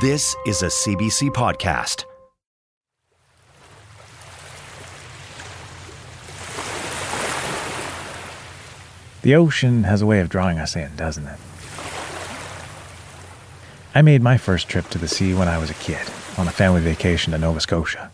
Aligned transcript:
This 0.00 0.36
is 0.46 0.62
a 0.62 0.66
CBC 0.66 1.30
podcast. 1.30 2.04
The 9.22 9.34
ocean 9.34 9.82
has 9.82 10.00
a 10.00 10.06
way 10.06 10.20
of 10.20 10.28
drawing 10.28 10.60
us 10.60 10.76
in, 10.76 10.94
doesn't 10.94 11.26
it? 11.26 11.40
I 13.92 14.02
made 14.02 14.22
my 14.22 14.38
first 14.38 14.68
trip 14.68 14.88
to 14.90 14.98
the 14.98 15.08
sea 15.08 15.34
when 15.34 15.48
I 15.48 15.58
was 15.58 15.68
a 15.68 15.74
kid, 15.74 16.06
on 16.36 16.46
a 16.46 16.52
family 16.52 16.80
vacation 16.80 17.32
to 17.32 17.38
Nova 17.38 17.58
Scotia. 17.58 18.12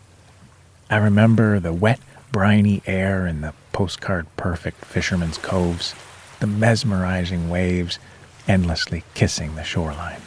I 0.88 0.96
remember 0.96 1.60
the 1.60 1.74
wet, 1.74 2.00
briny 2.32 2.82
air 2.86 3.26
in 3.26 3.42
the 3.42 3.52
postcard 3.72 4.26
perfect 4.38 4.86
fishermen's 4.86 5.36
coves, 5.36 5.94
the 6.40 6.46
mesmerizing 6.46 7.50
waves 7.50 7.98
endlessly 8.48 9.04
kissing 9.12 9.54
the 9.54 9.64
shoreline. 9.64 10.22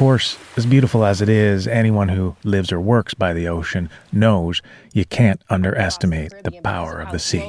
Course, 0.00 0.38
as 0.56 0.64
beautiful 0.64 1.04
as 1.04 1.20
it 1.20 1.28
is, 1.28 1.68
anyone 1.68 2.08
who 2.08 2.34
lives 2.42 2.72
or 2.72 2.80
works 2.80 3.12
by 3.12 3.34
the 3.34 3.46
ocean 3.46 3.90
knows 4.12 4.62
you 4.94 5.04
can't 5.04 5.42
underestimate 5.50 6.32
the 6.42 6.52
power 6.62 7.00
of 7.00 7.12
the 7.12 7.18
sea. 7.18 7.44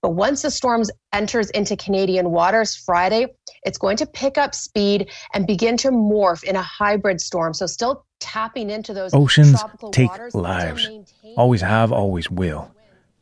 But 0.00 0.10
once 0.10 0.42
the 0.42 0.52
storm 0.52 0.84
enters 1.12 1.50
into 1.50 1.76
Canadian 1.76 2.30
waters 2.30 2.76
Friday, 2.76 3.26
it's 3.64 3.78
going 3.78 3.96
to 3.96 4.06
pick 4.06 4.38
up 4.38 4.54
speed 4.54 5.10
and 5.34 5.44
begin 5.44 5.76
to 5.78 5.90
morph 5.90 6.44
in 6.44 6.54
a 6.54 6.62
hybrid 6.62 7.20
storm. 7.20 7.52
So 7.52 7.66
still 7.66 8.06
tapping 8.20 8.70
into 8.70 8.94
those 8.94 9.12
oceans 9.12 9.60
take 9.90 10.12
lives. 10.34 10.88
Always 11.36 11.62
have, 11.62 11.90
always 11.90 12.30
will. 12.30 12.72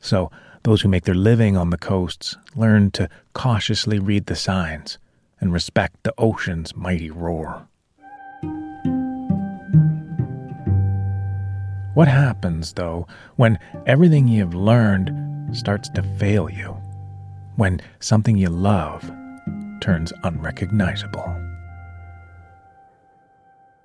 So 0.01 0.31
those 0.65 0.83
who 0.83 0.91
make 0.91 1.05
their 1.05 1.15
living 1.15 1.57
on 1.57 1.71
the 1.71 1.79
coasts 1.79 2.37
learn 2.55 2.91
to 2.91 3.09
cautiously 3.33 3.99
read 3.99 4.27
the 4.27 4.37
signs 4.37 4.99
and 5.41 5.51
respect 5.51 6.03
the 6.03 6.13
ocean's 6.19 6.77
mighty 6.77 7.11
roar. 7.11 7.67
What 12.01 12.09
happens, 12.09 12.73
though, 12.73 13.07
when 13.37 13.59
everything 13.85 14.27
you've 14.27 14.55
learned 14.55 15.55
starts 15.55 15.91
to 15.91 16.03
fail 16.03 16.49
you? 16.49 16.75
When 17.57 17.83
something 17.99 18.39
you 18.39 18.49
love 18.49 19.03
turns 19.83 20.11
unrecognizable? 20.23 21.27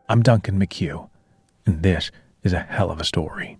I'm 0.07 0.23
Duncan 0.23 0.57
McHugh, 0.57 1.09
and 1.65 1.83
this 1.83 2.09
is 2.41 2.53
a 2.53 2.59
hell 2.59 2.89
of 2.89 3.01
a 3.01 3.03
story. 3.03 3.57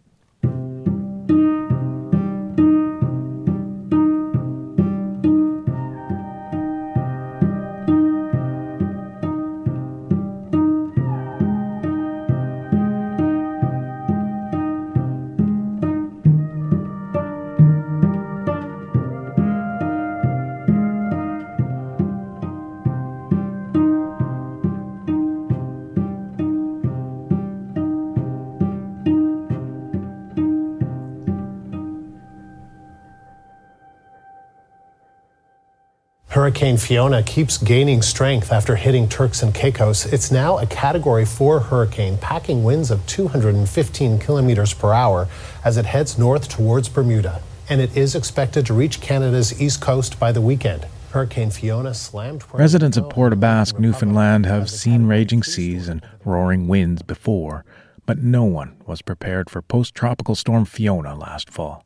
Hurricane 36.46 36.78
Fiona 36.78 37.24
keeps 37.24 37.58
gaining 37.58 38.04
strength 38.04 38.52
after 38.52 38.76
hitting 38.76 39.10
Turks 39.10 39.42
and 39.42 39.52
Caicos. 39.52 40.06
It's 40.14 40.32
now 40.32 40.60
a 40.60 40.68
Category 40.68 41.26
4 41.26 41.60
hurricane, 41.60 42.20
packing 42.20 42.64
winds 42.64 42.92
of 42.92 43.04
215 43.08 44.20
kilometers 44.20 44.72
per 44.72 44.94
hour 44.94 45.28
as 45.64 45.78
it 45.78 45.88
heads 45.88 46.20
north 46.20 46.48
towards 46.48 46.88
Bermuda. 46.88 47.42
And 47.68 47.82
it 47.82 47.98
is 47.98 48.14
expected 48.14 48.64
to 48.68 48.76
reach 48.76 49.02
Canada's 49.02 49.60
east 49.60 49.82
coast 49.82 50.20
by 50.20 50.32
the 50.32 50.40
weekend. 50.40 50.86
Hurricane 51.10 51.50
Fiona 51.50 51.96
slammed. 51.96 52.44
Residents 52.54 52.96
of 52.96 53.10
Port 53.10 53.34
aux 53.34 53.38
Basques, 53.38 53.80
Newfoundland, 53.80 54.46
have 54.46 54.70
seen 54.70 55.08
raging 55.08 55.42
seas 55.42 55.90
and 55.90 56.06
roaring 56.24 56.68
winds 56.68 57.02
before, 57.02 57.66
but 58.06 58.20
no 58.20 58.44
one 58.44 58.78
was 58.86 59.02
prepared 59.02 59.50
for 59.50 59.64
post 59.64 59.96
tropical 59.96 60.36
storm 60.36 60.66
Fiona 60.66 61.16
last 61.16 61.50
fall. 61.50 61.84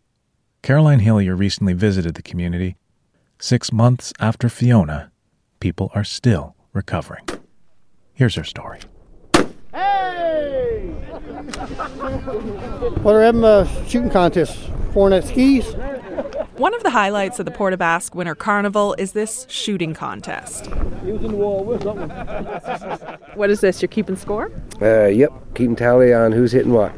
Caroline 0.62 1.00
Hillier 1.00 1.38
recently 1.38 1.72
visited 1.72 2.16
the 2.16 2.22
community 2.22 2.76
Six 3.42 3.72
months 3.72 4.12
after 4.20 4.50
Fiona, 4.50 5.14
people 5.62 5.92
are 5.96 6.04
still 6.04 6.58
recovering. 6.74 7.26
Here's 8.14 8.36
her 8.36 8.44
story. 8.44 8.80
Hey! 9.74 10.94
well, 12.98 13.16
they're 13.16 13.24
having 13.24 13.46
a 13.46 13.66
shooting 13.88 14.10
contest, 14.10 14.70
four 14.92 15.10
net 15.10 15.24
skis. 15.24 15.74
One 16.58 16.74
of 16.74 16.84
the 16.84 16.90
highlights 16.90 17.40
of 17.40 17.46
the 17.46 17.52
Port 17.52 17.74
aux 17.74 17.78
Basques 17.78 18.14
Winter 18.14 18.36
Carnival 18.36 18.94
is 18.98 19.14
this 19.14 19.46
shooting 19.50 19.94
contest. 19.94 20.68
what 23.36 23.50
is 23.50 23.62
this? 23.62 23.82
You're 23.82 23.88
keeping 23.88 24.18
score? 24.18 24.52
Uh, 24.82 25.06
yep, 25.06 25.32
keeping 25.56 25.78
tally 25.78 26.14
on 26.14 26.34
who's 26.34 26.52
hitting 26.52 26.74
what. 26.74 26.92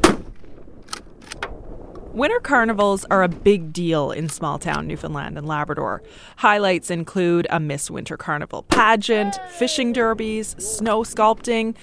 Winter 2.12 2.40
carnivals 2.40 3.06
are 3.06 3.22
a 3.22 3.28
big 3.28 3.72
deal 3.72 4.10
in 4.10 4.28
small 4.28 4.58
town 4.58 4.86
Newfoundland 4.86 5.38
and 5.38 5.48
Labrador. 5.48 6.02
Highlights 6.36 6.90
include 6.90 7.46
a 7.48 7.58
Miss 7.58 7.90
Winter 7.90 8.18
Carnival 8.18 8.64
pageant, 8.64 9.40
fishing 9.48 9.94
derbies, 9.94 10.54
snow 10.58 11.04
sculpting, 11.04 11.74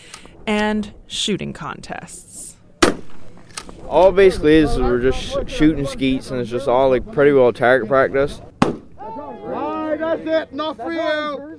and 0.45 0.94
shooting 1.07 1.51
contests. 1.51 2.57
All 3.88 4.12
basically 4.12 4.57
is 4.57 4.78
we're 4.78 5.01
just 5.01 5.17
sh- 5.17 5.51
shooting 5.51 5.88
skeets 5.88 6.29
and 6.29 6.40
it's 6.40 6.51
just 6.51 6.67
all 6.67 6.90
like 6.90 7.11
pretty 7.11 7.31
well 7.31 7.51
target 7.51 7.88
practice. 7.88 8.40
that's 8.67 10.22
it, 10.28 10.53
not 10.53 10.78
for 10.78 10.94
you. 10.94 11.57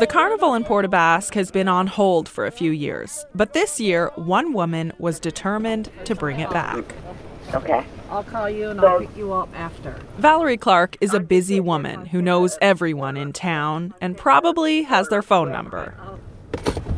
The 0.00 0.06
carnival 0.08 0.54
in 0.54 0.64
Port 0.64 0.84
aux 0.92 1.20
has 1.32 1.52
been 1.52 1.68
on 1.68 1.86
hold 1.86 2.28
for 2.28 2.44
a 2.44 2.50
few 2.50 2.72
years, 2.72 3.24
but 3.36 3.52
this 3.52 3.78
year, 3.78 4.10
one 4.16 4.52
woman 4.52 4.92
was 4.98 5.20
determined 5.20 5.90
to 6.06 6.16
bring 6.16 6.40
it 6.40 6.50
back. 6.50 6.82
Okay. 7.54 7.84
I'll 8.10 8.24
call 8.24 8.48
you 8.48 8.70
and 8.70 8.80
I'll 8.80 9.00
pick 9.00 9.16
you 9.16 9.32
up 9.32 9.48
after. 9.54 9.98
Valerie 10.18 10.56
Clark 10.56 10.96
is 11.00 11.14
a 11.14 11.20
busy 11.20 11.60
woman 11.60 12.06
who 12.06 12.22
knows 12.22 12.58
everyone 12.60 13.16
in 13.16 13.32
town 13.32 13.94
and 14.00 14.16
probably 14.16 14.82
has 14.82 15.08
their 15.08 15.22
phone 15.22 15.50
number. 15.50 15.94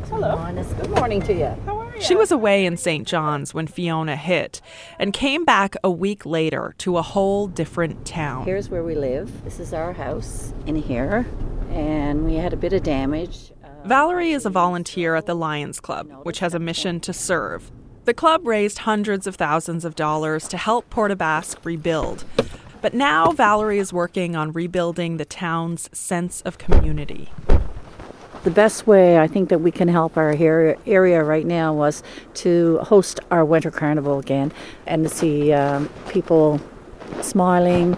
Hello. 0.09 0.53
Good 0.81 0.91
morning 0.91 1.23
to 1.23 1.33
you. 1.33 1.57
How 1.67 1.79
are 1.79 1.95
you? 1.97 2.01
She 2.01 2.15
was 2.15 2.31
away 2.31 2.67
in 2.67 2.77
St. 2.77 3.07
John's 3.07 3.53
when 3.53 3.67
Fiona 3.67 4.15
hit 4.15 4.61
and 4.99 5.13
came 5.13 5.45
back 5.45 5.75
a 5.83 5.91
week 5.91 6.25
later 6.25 6.75
to 6.79 6.99
a 6.99 7.03
whole 7.03 7.49
different 7.49 8.07
town. 8.07 8.45
Here's 8.45 8.69
where 8.69 8.85
we 8.85 8.95
live. 8.95 9.43
This 9.45 9.59
is 9.59 9.73
our 9.73 9.93
house 9.93 10.53
in 10.67 10.77
here, 10.77 11.27
and 11.71 12.25
we 12.25 12.35
had 12.37 12.53
a 12.53 12.57
bit 12.57 12.73
of 12.73 12.85
damage. 12.85 13.53
Uh, 13.65 13.89
Valerie 13.89 14.33
is 14.33 14.47
a 14.47 14.51
volunteer 14.51 15.17
at 15.17 15.27
the 15.27 15.35
Lions 15.35 15.81
Club, 15.81 16.11
which 16.23 16.39
has 16.39 16.55
a 16.55 16.61
mission 16.61 17.01
to 17.01 17.13
serve 17.13 17.73
the 18.05 18.15
club 18.15 18.47
raised 18.47 18.79
hundreds 18.81 19.27
of 19.27 19.37
thousands 19.37 19.85
of 19.85 19.95
dollars 19.95 20.47
to 20.49 20.57
help 20.57 20.89
Port 20.91 21.11
aux 21.11 21.17
Basques 21.17 21.59
rebuild. 21.65 22.25
But 22.83 22.93
now 22.93 23.33
Valerie 23.33 23.79
is 23.79 23.95
working 23.95 24.37
on 24.37 24.53
rebuilding 24.53 25.17
the 25.17 25.25
town's 25.25 25.89
sense 25.97 26.43
of 26.43 26.59
community. 26.59 27.31
The 28.43 28.51
best 28.51 28.87
way 28.87 29.19
I 29.19 29.27
think 29.27 29.49
that 29.49 29.61
we 29.61 29.71
can 29.71 29.89
help 29.89 30.19
our 30.19 30.33
area 30.37 31.25
right 31.25 31.47
now 31.47 31.73
was 31.73 32.03
to 32.35 32.79
host 32.81 33.21
our 33.31 33.43
winter 33.43 33.71
carnival 33.71 34.19
again 34.19 34.53
and 34.87 35.05
to 35.05 35.09
see 35.09 35.55
um, 35.55 35.89
people 36.11 36.61
smiling. 37.23 37.97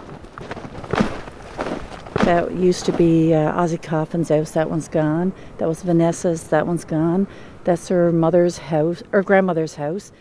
That 2.22 2.52
used 2.52 2.84
to 2.86 2.92
be 2.92 3.34
uh, 3.34 3.60
Ozzy 3.60 3.82
Coffin's 3.82 4.28
house, 4.28 4.52
that 4.52 4.70
one's 4.70 4.86
gone. 4.86 5.32
That 5.58 5.66
was 5.66 5.82
Vanessa's, 5.82 6.44
that 6.44 6.64
one's 6.64 6.84
gone. 6.84 7.26
That's 7.66 7.88
her 7.88 8.12
mother's 8.12 8.58
house 8.58 9.02
or 9.10 9.24
grandmother's 9.24 9.74
house. 9.74 10.12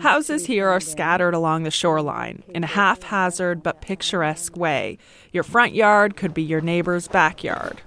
Houses 0.00 0.46
here 0.46 0.70
are 0.70 0.80
scattered 0.80 1.34
along 1.34 1.64
the 1.64 1.70
shoreline 1.70 2.42
in 2.48 2.64
a 2.64 2.66
haphazard 2.66 3.62
but 3.62 3.82
picturesque 3.82 4.56
way. 4.56 4.96
Your 5.30 5.42
front 5.42 5.74
yard 5.74 6.16
could 6.16 6.32
be 6.32 6.42
your 6.42 6.62
neighbor's 6.62 7.06
backyard. 7.06 7.82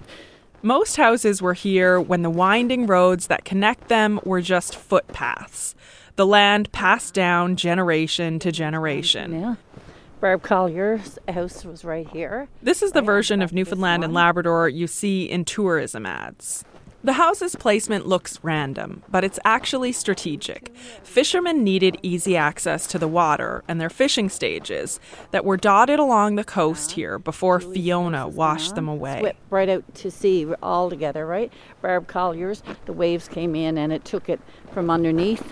Most 0.61 0.97
houses 0.97 1.41
were 1.41 1.55
here 1.55 1.99
when 1.99 2.21
the 2.21 2.29
winding 2.29 2.85
roads 2.85 3.25
that 3.25 3.43
connect 3.43 3.87
them 3.87 4.19
were 4.23 4.39
just 4.39 4.75
footpaths. 4.75 5.73
The 6.15 6.27
land 6.27 6.71
passed 6.71 7.15
down 7.15 7.55
generation 7.55 8.37
to 8.37 8.51
generation. 8.51 9.39
Yeah. 9.41 9.55
Barb 10.21 10.43
Collier's 10.43 11.17
house 11.27 11.65
was 11.65 11.83
right 11.83 12.07
here. 12.07 12.49
This 12.61 12.83
is 12.83 12.91
the 12.91 13.01
version 13.01 13.41
of 13.41 13.51
Newfoundland 13.51 14.03
and 14.03 14.13
Labrador 14.13 14.69
you 14.69 14.85
see 14.85 15.23
in 15.23 15.43
tourism 15.43 16.05
ads. 16.05 16.63
The 17.07 17.13
house's 17.13 17.55
placement 17.55 18.05
looks 18.05 18.37
random, 18.43 19.01
but 19.09 19.23
it's 19.23 19.39
actually 19.45 19.93
strategic. 19.93 20.75
Fishermen 21.03 21.63
needed 21.63 21.97
easy 22.01 22.35
access 22.35 22.85
to 22.87 22.99
the 22.99 23.07
water 23.07 23.63
and 23.65 23.79
their 23.79 23.89
fishing 23.89 24.27
stages 24.27 24.99
that 25.31 25.45
were 25.45 25.55
dotted 25.55 25.99
along 25.99 26.35
the 26.35 26.43
coast 26.43 26.91
here 26.91 27.17
before 27.17 27.61
Fiona 27.61 28.27
washed 28.27 28.75
them 28.75 28.89
away. 28.89 29.21
Swept 29.21 29.39
right 29.49 29.69
out 29.69 29.95
to 29.95 30.11
sea 30.11 30.53
all 30.61 30.89
together, 30.89 31.25
right? 31.25 31.49
Barb 31.81 32.07
Colliers, 32.07 32.61
the 32.87 32.91
waves 32.91 33.29
came 33.29 33.55
in 33.55 33.77
and 33.77 33.93
it 33.93 34.03
took 34.03 34.27
it 34.27 34.41
from 34.73 34.89
underneath. 34.89 35.49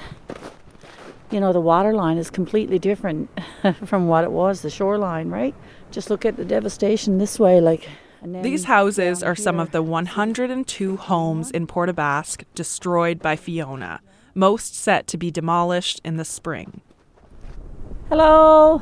You 1.31 1.39
know, 1.39 1.53
the 1.53 1.61
water 1.61 1.93
line 1.93 2.17
is 2.17 2.29
completely 2.29 2.79
different 2.79 3.29
from 3.85 4.09
what 4.09 4.25
it 4.25 4.31
was, 4.33 4.59
the 4.59 4.69
shoreline, 4.69 5.29
right? 5.29 5.55
Just 5.89 6.09
look 6.09 6.25
at 6.25 6.35
the 6.35 6.43
devastation 6.43 7.17
this 7.17 7.39
way, 7.39 7.61
like. 7.61 7.87
These 8.25 8.63
houses 8.63 9.21
are 9.21 9.35
some 9.35 9.59
of 9.59 9.71
the 9.71 9.83
102 9.83 10.97
homes 10.97 11.51
in 11.51 11.67
Port 11.67 11.89
aux 11.95 12.23
destroyed 12.55 13.21
by 13.21 13.35
Fiona, 13.35 14.01
most 14.33 14.75
set 14.75 15.05
to 15.07 15.17
be 15.17 15.29
demolished 15.29 16.01
in 16.03 16.17
the 16.17 16.25
spring. 16.25 16.81
Hello. 18.09 18.81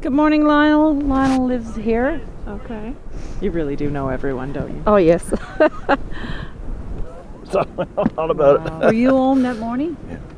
Good 0.00 0.12
morning, 0.12 0.44
Lionel. 0.44 0.94
Lionel 0.94 1.46
lives 1.46 1.76
here. 1.76 2.20
Okay. 2.48 2.94
You 3.40 3.52
really 3.52 3.76
do 3.76 3.90
know 3.90 4.08
everyone, 4.08 4.52
don't 4.52 4.74
you? 4.74 4.82
Oh, 4.86 4.96
yes. 4.96 5.32
all 8.18 8.30
about 8.30 8.66
it. 8.66 8.86
Were 8.86 8.92
you 8.92 9.10
home 9.10 9.42
that 9.42 9.58
morning? 9.58 9.96
Yeah. 10.08 10.18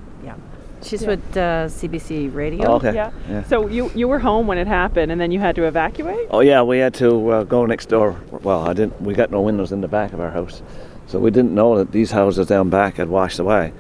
Yeah. 0.87 0.99
She's 0.99 1.06
with 1.06 1.37
uh, 1.37 1.67
CBC 1.67 2.35
Radio. 2.35 2.69
Oh, 2.69 2.75
okay. 2.77 2.94
Yeah. 2.94 3.11
Yeah. 3.29 3.44
So 3.44 3.67
you 3.67 3.91
you 3.94 4.09
were 4.09 4.19
home 4.19 4.47
when 4.47 4.59
it 4.59 4.67
happened, 4.67 5.11
and 5.11 5.21
then 5.21 5.31
you 5.31 5.41
had 5.41 5.56
to 5.56 5.65
evacuate. 5.65 6.29
Oh 6.31 6.41
yeah, 6.41 6.62
we 6.62 6.79
had 6.79 6.94
to 6.94 7.31
uh, 7.31 7.44
go 7.44 7.67
next 7.67 7.88
door. 7.88 8.21
Well, 8.31 8.69
I 8.69 8.73
didn't. 8.73 9.00
We 9.00 9.15
got 9.15 9.31
no 9.31 9.41
windows 9.41 9.73
in 9.73 9.81
the 9.81 9.88
back 9.88 10.12
of 10.12 10.21
our 10.21 10.31
house, 10.31 10.62
so 11.06 11.19
we 11.19 11.31
didn't 11.31 11.55
know 11.55 11.79
that 11.79 11.93
these 11.93 12.11
houses 12.11 12.47
down 12.47 12.71
back 12.71 12.97
had 12.97 13.09
washed 13.09 13.38
away. 13.38 13.73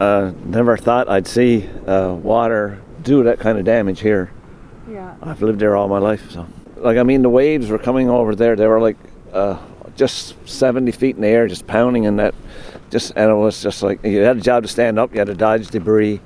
Uh, 0.00 0.32
never 0.44 0.76
thought 0.76 1.08
I'd 1.08 1.26
see 1.26 1.68
uh, 1.86 2.12
water 2.12 2.80
do 3.02 3.24
that 3.24 3.40
kind 3.40 3.58
of 3.58 3.64
damage 3.64 4.00
here. 4.00 4.30
Yeah. 4.90 5.14
I've 5.22 5.42
lived 5.42 5.58
there 5.58 5.74
all 5.74 5.88
my 5.88 5.98
life, 5.98 6.30
so 6.30 6.46
like 6.76 6.98
I 6.98 7.02
mean, 7.02 7.22
the 7.22 7.30
waves 7.30 7.68
were 7.70 7.78
coming 7.78 8.08
over 8.08 8.34
there. 8.34 8.56
They 8.56 8.66
were 8.66 8.80
like 8.80 8.96
uh, 9.32 9.58
just 9.96 10.36
70 10.48 10.92
feet 10.92 11.16
in 11.16 11.22
the 11.22 11.28
air, 11.28 11.46
just 11.48 11.66
pounding 11.66 12.04
in 12.04 12.16
that. 12.16 12.34
Just 12.90 13.12
and 13.16 13.30
it 13.30 13.34
was 13.34 13.62
just 13.62 13.82
like 13.82 14.04
you 14.04 14.20
had 14.20 14.36
a 14.36 14.40
job 14.40 14.62
to 14.62 14.68
stand 14.68 14.98
up, 14.98 15.12
you 15.12 15.18
had 15.18 15.26
to 15.26 15.34
dodge 15.34 15.68
debris, 15.68 16.20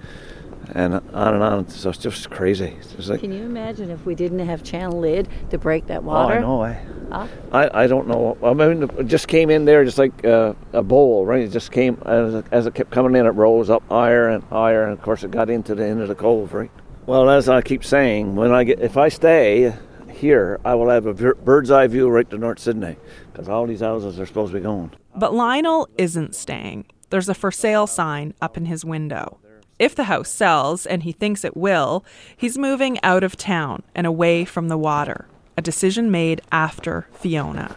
and 0.74 0.94
on 0.94 1.34
and 1.34 1.42
on. 1.42 1.68
So 1.68 1.90
it's 1.90 1.98
just 1.98 2.30
crazy. 2.30 2.76
It's 2.78 2.92
just 2.92 3.08
like 3.08 3.20
Can 3.20 3.32
you 3.32 3.44
imagine 3.44 3.90
if 3.90 4.04
we 4.04 4.14
didn't 4.14 4.40
have 4.40 4.62
Channel 4.62 5.02
Head 5.02 5.28
to 5.50 5.58
break 5.58 5.86
that 5.86 5.98
oh, 5.98 6.02
water? 6.02 6.34
I 6.34 6.40
know. 6.40 6.62
I, 6.62 6.86
Huh? 7.10 7.26
I 7.50 7.84
I 7.84 7.86
don't 7.88 8.06
know. 8.06 8.38
I 8.42 8.54
mean, 8.54 8.84
it 8.84 9.04
just 9.04 9.26
came 9.26 9.50
in 9.50 9.64
there 9.64 9.84
just 9.84 9.98
like 9.98 10.24
uh, 10.24 10.54
a 10.72 10.82
bowl, 10.82 11.26
right? 11.26 11.42
It 11.42 11.50
just 11.50 11.72
came 11.72 12.00
as 12.06 12.34
it, 12.34 12.44
as 12.52 12.66
it 12.66 12.74
kept 12.74 12.90
coming 12.90 13.16
in. 13.16 13.26
It 13.26 13.30
rose 13.30 13.68
up 13.68 13.82
higher 13.88 14.28
and 14.28 14.44
higher, 14.44 14.84
and 14.84 14.92
of 14.92 15.02
course 15.02 15.24
it 15.24 15.32
got 15.32 15.50
into 15.50 15.74
the 15.74 15.84
end 15.84 16.00
of 16.00 16.08
the 16.08 16.14
cove, 16.14 16.54
right? 16.54 16.70
Well, 17.06 17.28
as 17.28 17.48
I 17.48 17.62
keep 17.62 17.84
saying, 17.84 18.36
when 18.36 18.52
I 18.52 18.62
get 18.62 18.78
if 18.78 18.96
I 18.96 19.08
stay 19.08 19.74
here, 20.08 20.60
I 20.64 20.74
will 20.74 20.88
have 20.88 21.06
a 21.06 21.14
bird's 21.34 21.72
eye 21.72 21.88
view 21.88 22.08
right 22.08 22.28
to 22.30 22.38
North 22.38 22.60
Sydney 22.60 22.96
because 23.32 23.48
all 23.48 23.66
these 23.66 23.80
houses 23.80 24.20
are 24.20 24.26
supposed 24.26 24.52
to 24.52 24.58
be 24.58 24.62
going. 24.62 24.92
But 25.14 25.34
Lionel 25.34 25.88
isn't 25.98 26.34
staying. 26.34 26.86
There's 27.10 27.28
a 27.28 27.34
for 27.34 27.50
sale 27.50 27.86
sign 27.86 28.34
up 28.40 28.56
in 28.56 28.66
his 28.66 28.84
window. 28.84 29.38
If 29.78 29.94
the 29.94 30.04
house 30.04 30.28
sells, 30.28 30.84
and 30.84 31.02
he 31.02 31.12
thinks 31.12 31.44
it 31.44 31.56
will, 31.56 32.04
he's 32.36 32.58
moving 32.58 33.02
out 33.02 33.24
of 33.24 33.36
town 33.36 33.82
and 33.94 34.06
away 34.06 34.44
from 34.44 34.68
the 34.68 34.76
water. 34.76 35.26
A 35.56 35.62
decision 35.62 36.10
made 36.10 36.42
after 36.52 37.08
Fiona. 37.12 37.76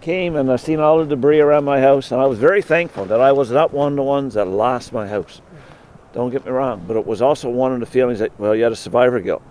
Came 0.00 0.36
and 0.36 0.50
I 0.50 0.56
seen 0.56 0.80
all 0.80 0.98
the 0.98 1.06
debris 1.06 1.40
around 1.40 1.64
my 1.64 1.80
house, 1.80 2.12
and 2.12 2.20
I 2.20 2.26
was 2.26 2.38
very 2.38 2.62
thankful 2.62 3.04
that 3.06 3.20
I 3.20 3.32
was 3.32 3.50
not 3.50 3.72
one 3.72 3.92
of 3.92 3.96
the 3.96 4.02
ones 4.02 4.34
that 4.34 4.46
lost 4.46 4.92
my 4.92 5.08
house. 5.08 5.40
Don't 6.12 6.30
get 6.30 6.44
me 6.44 6.52
wrong, 6.52 6.84
but 6.86 6.96
it 6.96 7.04
was 7.04 7.20
also 7.20 7.50
one 7.50 7.72
of 7.72 7.80
the 7.80 7.86
feelings 7.86 8.20
that 8.20 8.38
well, 8.38 8.54
you 8.54 8.62
had 8.62 8.72
a 8.72 8.76
survivor 8.76 9.18
guilt. 9.18 9.42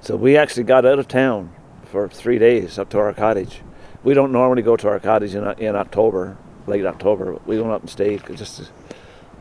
So 0.00 0.16
we 0.16 0.36
actually 0.36 0.64
got 0.64 0.84
out 0.84 0.98
of 0.98 1.06
town 1.08 1.54
for 1.84 2.08
three 2.08 2.38
days 2.38 2.78
up 2.78 2.90
to 2.90 2.98
our 2.98 3.12
cottage. 3.12 3.62
We 4.06 4.14
don't 4.14 4.30
normally 4.30 4.62
go 4.62 4.76
to 4.76 4.86
our 4.86 5.00
cottage 5.00 5.34
in, 5.34 5.44
in 5.58 5.74
October, 5.74 6.36
late 6.68 6.86
October. 6.86 7.32
But 7.32 7.44
we 7.44 7.58
went 7.58 7.72
up 7.72 7.80
and 7.80 7.90
stayed 7.90 8.22
just 8.36 8.58
to, 8.58 8.68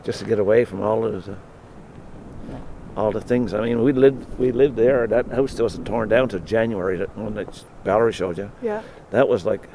just 0.04 0.18
to 0.22 0.26
get 0.26 0.40
away 0.40 0.66
from 0.66 0.82
all 0.82 1.06
of 1.06 1.24
the 1.24 1.38
all 2.98 3.12
the 3.12 3.22
things. 3.22 3.54
I 3.54 3.62
mean, 3.62 3.84
we 3.84 3.94
lived 3.94 4.40
we 4.40 4.52
lived 4.52 4.76
there. 4.76 5.06
That 5.06 5.28
house 5.28 5.60
wasn't 5.60 5.86
torn 5.86 6.10
down 6.10 6.30
till 6.30 6.40
January. 6.40 6.98
That 6.98 7.16
one 7.16 7.36
that 7.36 7.64
Valerie 7.84 8.12
showed 8.12 8.40
you. 8.40 8.52
Yeah. 8.64 8.82
That 9.12 9.28
was 9.28 9.46
like, 9.46 9.70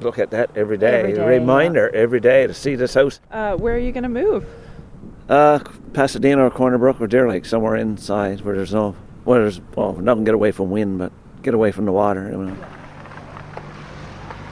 look 0.00 0.18
at 0.18 0.30
that 0.30 0.50
every 0.56 0.76
day. 0.76 1.02
Every 1.02 1.12
day, 1.12 1.20
a 1.20 1.26
reminder 1.26 1.88
every 1.94 2.18
day 2.18 2.48
to 2.48 2.54
see 2.54 2.74
this 2.74 2.94
house. 2.94 3.20
Uh, 3.30 3.54
where 3.54 3.76
are 3.76 3.78
you 3.78 3.92
going 3.92 4.02
to 4.02 4.08
move? 4.08 4.44
Uh, 5.28 5.60
Pasadena 5.92 6.46
or 6.46 6.50
Corner 6.50 6.78
Brook 6.78 7.00
or 7.00 7.06
Deer 7.06 7.28
Lake, 7.28 7.44
somewhere 7.44 7.76
inside 7.76 8.40
where 8.40 8.56
there's 8.56 8.74
no, 8.74 8.96
where 9.22 9.42
there's 9.42 9.60
well, 9.76 9.92
nothing 9.92 10.24
get 10.24 10.34
away 10.34 10.50
from 10.50 10.72
wind, 10.72 10.98
but 10.98 11.12
get 11.44 11.54
away 11.54 11.70
from 11.70 11.84
the 11.84 11.92
water. 11.92 12.28
You 12.28 12.38
know. 12.38 12.56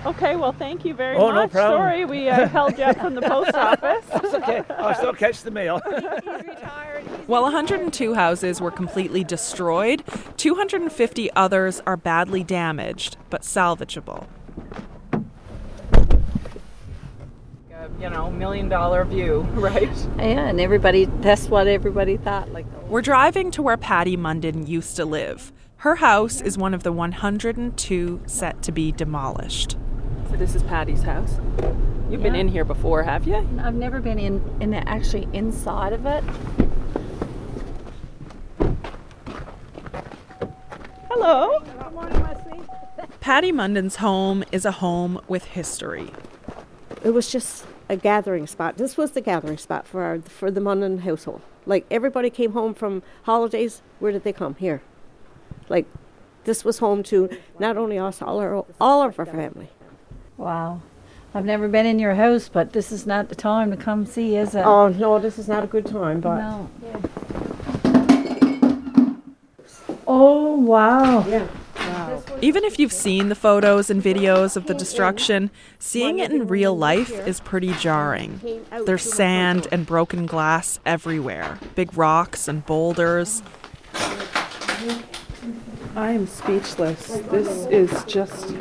Okay, 0.07 0.35
well, 0.37 0.53
thank 0.53 0.85
you 0.85 0.95
very 0.95 1.17
Oh, 1.17 1.29
no 1.29 1.35
much. 1.43 1.51
problem. 1.51 1.79
Sorry 1.81 2.05
we 2.07 2.29
uh, 2.29 2.49
held 2.57 2.79
you 2.79 2.85
up 2.85 2.99
from 2.99 3.15
the 3.15 3.23
post 3.23 3.55
office. 3.55 4.05
It's 4.15 4.35
okay. 4.35 4.63
I'll 4.79 4.95
still 4.95 5.13
catch 5.13 5.43
the 5.43 5.51
mail. 5.51 5.79
While 7.27 7.43
102 7.43 8.15
houses 8.15 8.61
were 8.61 8.71
completely 8.71 9.25
destroyed, 9.25 10.03
250 10.37 11.31
others 11.35 11.83
are 11.87 11.97
badly 11.97 12.43
damaged 12.43 13.17
but 13.29 13.43
salvageable. 13.43 14.27
You 17.99 18.09
know, 18.09 18.31
million 18.31 18.69
dollar 18.71 19.05
view, 19.05 19.41
right? 19.53 19.91
Yeah, 20.17 20.47
and 20.49 20.61
everybody, 20.61 21.05
that's 21.21 21.49
what 21.49 21.67
everybody 21.67 22.17
thought. 22.17 22.51
Like, 22.51 22.65
We're 22.89 23.03
driving 23.03 23.51
to 23.53 23.63
where 23.63 23.77
Patty 23.77 24.17
Munden 24.17 24.67
used 24.67 24.97
to 24.97 25.05
live. 25.05 25.53
Her 25.79 25.97
house 25.97 26.41
is 26.41 26.57
one 26.57 26.73
of 26.73 26.83
the 26.83 26.93
102 26.93 28.21
set 28.27 28.63
to 28.63 28.73
be 28.73 28.93
demolished. 28.93 29.77
So 30.31 30.37
this 30.37 30.55
is 30.55 30.63
Patty's 30.63 31.03
house. 31.03 31.41
You've 32.09 32.23
been 32.23 32.37
in 32.37 32.47
here 32.47 32.65
before, 32.65 33.03
have 33.03 33.27
you? 33.27 33.35
I've 33.61 33.75
never 33.75 34.01
been 34.01 34.19
in, 34.19 34.41
in 34.61 34.71
the, 34.71 34.89
actually 34.89 35.29
inside 35.33 35.93
of 35.93 36.07
it. 36.07 36.23
Hello. 41.09 41.59
Good 41.59 41.93
morning, 41.93 42.23
Wesley. 42.23 42.61
Patty 43.21 43.51
Munden's 43.51 43.97
home 43.97 44.45
is 44.53 44.65
a 44.65 44.71
home 44.71 45.21
with 45.27 45.47
history. 45.47 46.13
it 47.03 47.11
was 47.11 47.33
just 47.33 47.67
a 47.89 47.97
gathering 47.97 48.47
spot. 48.47 48.77
This 48.77 48.97
was 48.97 49.11
the 49.11 49.21
gathering 49.21 49.59
spot 49.59 49.85
for 49.85 50.05
our, 50.05 50.21
for 50.21 50.53
the 50.53 50.61
Munden 50.61 50.99
household. 50.99 51.43
Like 51.67 51.87
everybody 51.91 52.31
came 52.31 52.53
home 52.53 52.73
from 52.73 53.03
holidays. 53.25 53.83
Where 53.99 54.13
did 54.13 54.23
they 54.23 54.33
come? 54.33 54.55
Here. 54.55 54.81
Like 55.69 55.87
this 56.45 56.65
was 56.65 56.79
home 56.79 57.03
to 57.05 57.29
not 57.59 57.77
only 57.77 57.99
us, 57.99 58.23
all 58.23 58.39
our 58.39 58.65
all 58.81 59.03
of 59.03 59.19
our 59.19 59.27
family. 59.27 59.71
Wow. 60.41 60.81
I've 61.35 61.45
never 61.45 61.69
been 61.69 61.85
in 61.85 61.99
your 61.99 62.15
house, 62.15 62.49
but 62.49 62.73
this 62.73 62.91
is 62.91 63.07
not 63.07 63.29
the 63.29 63.35
time 63.35 63.71
to 63.71 63.77
come 63.77 64.07
see, 64.07 64.37
is 64.37 64.55
it? 64.55 64.65
Oh 64.65 64.89
no, 64.89 65.19
this 65.19 65.39
is 65.39 65.47
not 65.47 65.63
a 65.63 65.67
good 65.67 65.85
time. 65.85 66.21
But 66.21 66.39
no. 66.39 66.71
Oh, 70.07 70.57
wow. 70.57 71.25
yeah, 71.29 71.47
Even 72.41 72.65
if 72.65 72.79
you've 72.79 72.93
seen 72.93 73.29
the 73.29 73.35
photos 73.35 73.91
and 73.91 74.03
videos 74.03 74.57
of 74.57 74.67
the 74.67 74.73
destruction, 74.75 75.51
seeing 75.79 76.19
it 76.19 76.33
in 76.33 76.49
real 76.49 76.77
life 76.77 77.13
is 77.29 77.39
pretty 77.39 77.75
jarring. 77.75 78.41
There's 78.87 79.03
sand 79.03 79.69
and 79.71 79.85
broken 79.85 80.25
glass 80.25 80.81
everywhere, 80.87 81.59
big 81.75 81.97
rocks 81.97 82.49
and 82.49 82.65
boulders. 82.65 83.43
I 85.95 86.13
am 86.13 86.27
speechless. 86.27 87.07
This 87.31 87.67
is 87.67 88.05
just. 88.05 88.55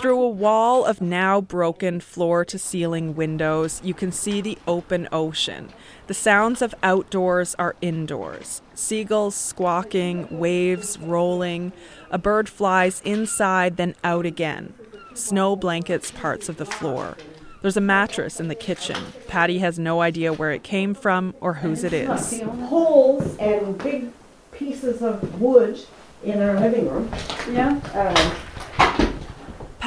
Through 0.00 0.22
a 0.22 0.30
wall 0.30 0.86
of 0.86 1.02
now 1.02 1.42
broken 1.42 2.00
floor 2.00 2.42
to 2.46 2.58
ceiling 2.58 3.14
windows, 3.14 3.82
you 3.84 3.92
can 3.92 4.12
see 4.12 4.40
the 4.40 4.56
open 4.66 5.06
ocean. 5.12 5.68
The 6.06 6.14
sounds 6.14 6.62
of 6.62 6.74
outdoors 6.82 7.54
are 7.58 7.76
indoors 7.82 8.62
seagulls 8.74 9.34
squawking, 9.34 10.26
waves 10.30 10.98
rolling. 10.98 11.72
A 12.10 12.16
bird 12.16 12.48
flies 12.48 13.02
inside, 13.04 13.76
then 13.76 13.94
out 14.02 14.24
again. 14.24 14.72
Snow 15.12 15.54
blankets 15.54 16.10
parts 16.10 16.48
of 16.48 16.56
the 16.56 16.64
floor. 16.64 17.18
There's 17.60 17.76
a 17.76 17.82
mattress 17.82 18.40
in 18.40 18.48
the 18.48 18.54
kitchen. 18.54 18.96
Patty 19.28 19.58
has 19.58 19.78
no 19.78 20.00
idea 20.00 20.32
where 20.32 20.52
it 20.52 20.62
came 20.62 20.94
from 20.94 21.34
or 21.42 21.52
whose 21.52 21.84
it 21.84 21.92
is. 21.92 22.40
holes 22.40 23.36
and 23.36 23.76
big 23.76 24.10
pieces 24.50 25.02
of 25.02 25.38
wood 25.38 25.78
in 26.24 26.40
our 26.40 26.58
living 26.58 26.88
room. 26.88 27.10
Yeah. 27.50 27.78
Um, 27.92 28.49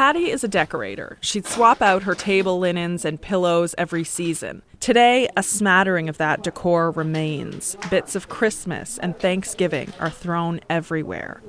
Patty 0.04 0.32
is 0.32 0.44
a 0.44 0.50
decorator. 0.50 1.18
She'd 1.22 1.46
swap 1.46 1.82
out 1.82 2.04
her 2.04 2.14
table 2.14 2.60
linens 2.60 3.06
and 3.06 3.22
pillows 3.22 3.74
every 3.78 4.04
season. 4.04 4.62
Today, 4.82 5.30
a 5.38 5.42
smattering 5.42 6.10
of 6.10 6.18
that 6.18 6.44
decor 6.44 6.92
remains. 6.92 7.78
Bits 7.90 8.14
of 8.14 8.28
Christmas 8.28 8.98
and 8.98 9.18
Thanksgiving 9.18 9.94
are 10.02 10.10
thrown 10.10 10.60
everywhere. 10.70 11.42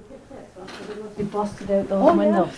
look, 0.57 1.17
they 1.17 1.25
busted 1.25 1.69
out 1.69 1.89
those 1.89 2.17
windows. 2.17 2.53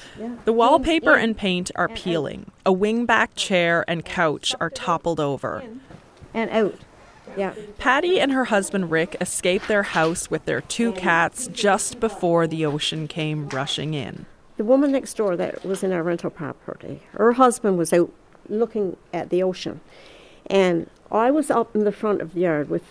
The 0.44 0.52
wallpaper 0.52 1.14
and 1.14 1.34
paint 1.34 1.70
are 1.76 1.88
peeling. 1.88 2.50
A 2.66 2.74
wingback 2.74 3.28
chair 3.34 3.82
and 3.88 4.04
couch 4.04 4.54
are 4.60 4.68
toppled 4.68 5.18
over. 5.18 5.64
And 6.34 6.50
out. 6.50 6.78
Yeah. 7.38 7.54
Patty 7.78 8.20
and 8.20 8.32
her 8.32 8.44
husband 8.44 8.90
Rick 8.90 9.16
escaped 9.18 9.66
their 9.66 9.82
house 9.82 10.28
with 10.28 10.44
their 10.44 10.60
two 10.60 10.92
cats 10.92 11.46
just 11.46 12.00
before 12.00 12.46
the 12.46 12.66
ocean 12.66 13.08
came 13.08 13.48
rushing 13.48 13.94
in. 13.94 14.26
The 14.56 14.64
woman 14.64 14.92
next 14.92 15.16
door 15.16 15.36
that 15.36 15.64
was 15.64 15.82
in 15.82 15.92
our 15.92 16.02
rental 16.02 16.30
property, 16.30 17.02
her 17.12 17.32
husband 17.34 17.76
was 17.76 17.92
out 17.92 18.12
looking 18.48 18.96
at 19.12 19.30
the 19.30 19.42
ocean. 19.42 19.80
And 20.46 20.88
I 21.10 21.30
was 21.30 21.50
up 21.50 21.74
in 21.74 21.84
the 21.84 21.92
front 21.92 22.22
of 22.22 22.34
the 22.34 22.40
yard 22.40 22.70
with, 22.70 22.84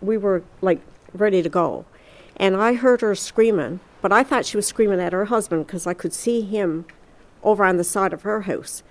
we 0.00 0.18
were 0.18 0.42
like 0.60 0.80
ready 1.14 1.42
to 1.42 1.48
go. 1.48 1.84
And 2.36 2.56
I 2.56 2.74
heard 2.74 3.00
her 3.00 3.14
screaming, 3.14 3.80
but 4.02 4.12
I 4.12 4.22
thought 4.22 4.44
she 4.44 4.58
was 4.58 4.66
screaming 4.66 5.00
at 5.00 5.14
her 5.14 5.26
husband 5.26 5.66
because 5.66 5.86
I 5.86 5.94
could 5.94 6.12
see 6.12 6.42
him 6.42 6.84
over 7.42 7.64
on 7.64 7.78
the 7.78 7.84
side 7.84 8.12
of 8.12 8.22
her 8.22 8.42
house. 8.42 8.82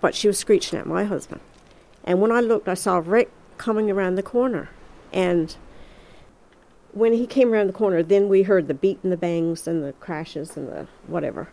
But 0.00 0.14
she 0.14 0.28
was 0.28 0.38
screeching 0.38 0.78
at 0.78 0.86
my 0.86 1.04
husband. 1.04 1.40
And 2.04 2.20
when 2.20 2.30
I 2.30 2.40
looked, 2.40 2.68
I 2.68 2.74
saw 2.74 3.02
Rick 3.04 3.30
coming 3.56 3.90
around 3.90 4.14
the 4.14 4.22
corner. 4.22 4.68
And 5.12 5.56
when 6.98 7.12
he 7.12 7.26
came 7.26 7.52
around 7.52 7.68
the 7.68 7.72
corner, 7.72 8.02
then 8.02 8.28
we 8.28 8.42
heard 8.42 8.68
the 8.68 8.74
beat 8.74 8.98
and 9.02 9.12
the 9.12 9.16
bangs 9.16 9.66
and 9.66 9.84
the 9.84 9.92
crashes 9.94 10.56
and 10.56 10.68
the 10.68 10.86
whatever. 11.06 11.48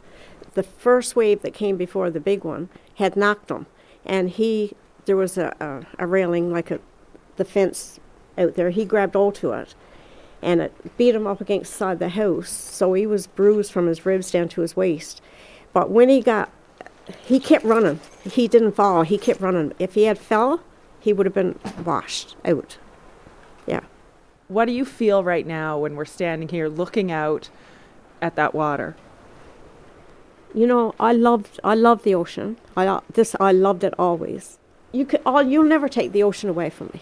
The 0.54 0.64
first 0.64 1.16
wave 1.16 1.42
that 1.42 1.54
came 1.54 1.78
before 1.78 2.10
the 2.10 2.20
big 2.20 2.44
one 2.44 2.70
had 2.96 3.16
knocked 3.16 3.52
him. 3.52 3.68
And 4.06 4.30
he, 4.30 4.74
there 5.06 5.16
was 5.16 5.38
a, 5.38 5.56
a, 5.60 6.04
a 6.04 6.08
railing 6.08 6.52
like 6.52 6.72
a, 6.72 6.80
the 7.36 7.46
fence 7.46 8.00
out 8.38 8.56
there. 8.56 8.70
He 8.70 8.86
grabbed 8.86 9.16
onto 9.16 9.52
it 9.52 9.76
and 10.42 10.62
it 10.62 10.98
beat 10.98 11.16
him 11.16 11.28
up 11.28 11.42
against 11.42 11.72
the 11.72 11.78
side 11.78 11.94
of 11.94 12.00
the 12.00 12.10
house. 12.10 12.50
So 12.50 12.94
he 12.94 13.08
was 13.08 13.28
bruised 13.28 13.72
from 13.72 13.88
his 13.88 14.06
ribs 14.06 14.32
down 14.32 14.48
to 14.50 14.62
his 14.62 14.76
waist. 14.76 15.22
But 15.74 15.90
when 15.90 16.10
he 16.10 16.22
got, 16.22 16.50
he 17.26 17.40
kept 17.40 17.66
running. 17.66 18.00
He 18.24 18.48
didn't 18.48 18.74
fall. 18.74 19.04
He 19.04 19.18
kept 19.18 19.42
running. 19.42 19.74
If 19.80 19.96
he 19.96 20.04
had 20.04 20.18
fell, 20.18 20.62
he 21.00 21.14
would 21.14 21.26
have 21.26 21.34
been 21.34 21.60
washed 21.84 22.36
out. 22.46 22.78
What 24.48 24.66
do 24.66 24.72
you 24.72 24.86
feel 24.86 25.24
right 25.24 25.46
now 25.46 25.80
when 25.80 25.96
we're 25.96 26.06
standing 26.06 26.50
here 26.50 26.68
looking 26.68 27.12
out 27.12 27.50
at 28.22 28.36
that 28.36 28.54
water? 28.54 28.96
You 30.54 30.68
know, 30.68 30.94
I 31.00 31.14
loved 31.14 31.60
I 31.64 31.74
loved 31.76 32.04
the 32.04 32.16
ocean. 32.16 32.58
I 32.78 32.88
uh, 32.88 33.02
this 33.12 33.36
I 33.40 33.52
loved 33.52 33.84
it 33.84 33.94
always. 33.98 34.58
You 34.92 35.06
could 35.06 35.22
all 35.26 35.42
you'll 35.42 35.64
never 35.64 35.90
take 35.90 36.12
the 36.12 36.24
ocean 36.24 36.50
away 36.50 36.70
from 36.70 36.92
me. 36.94 37.02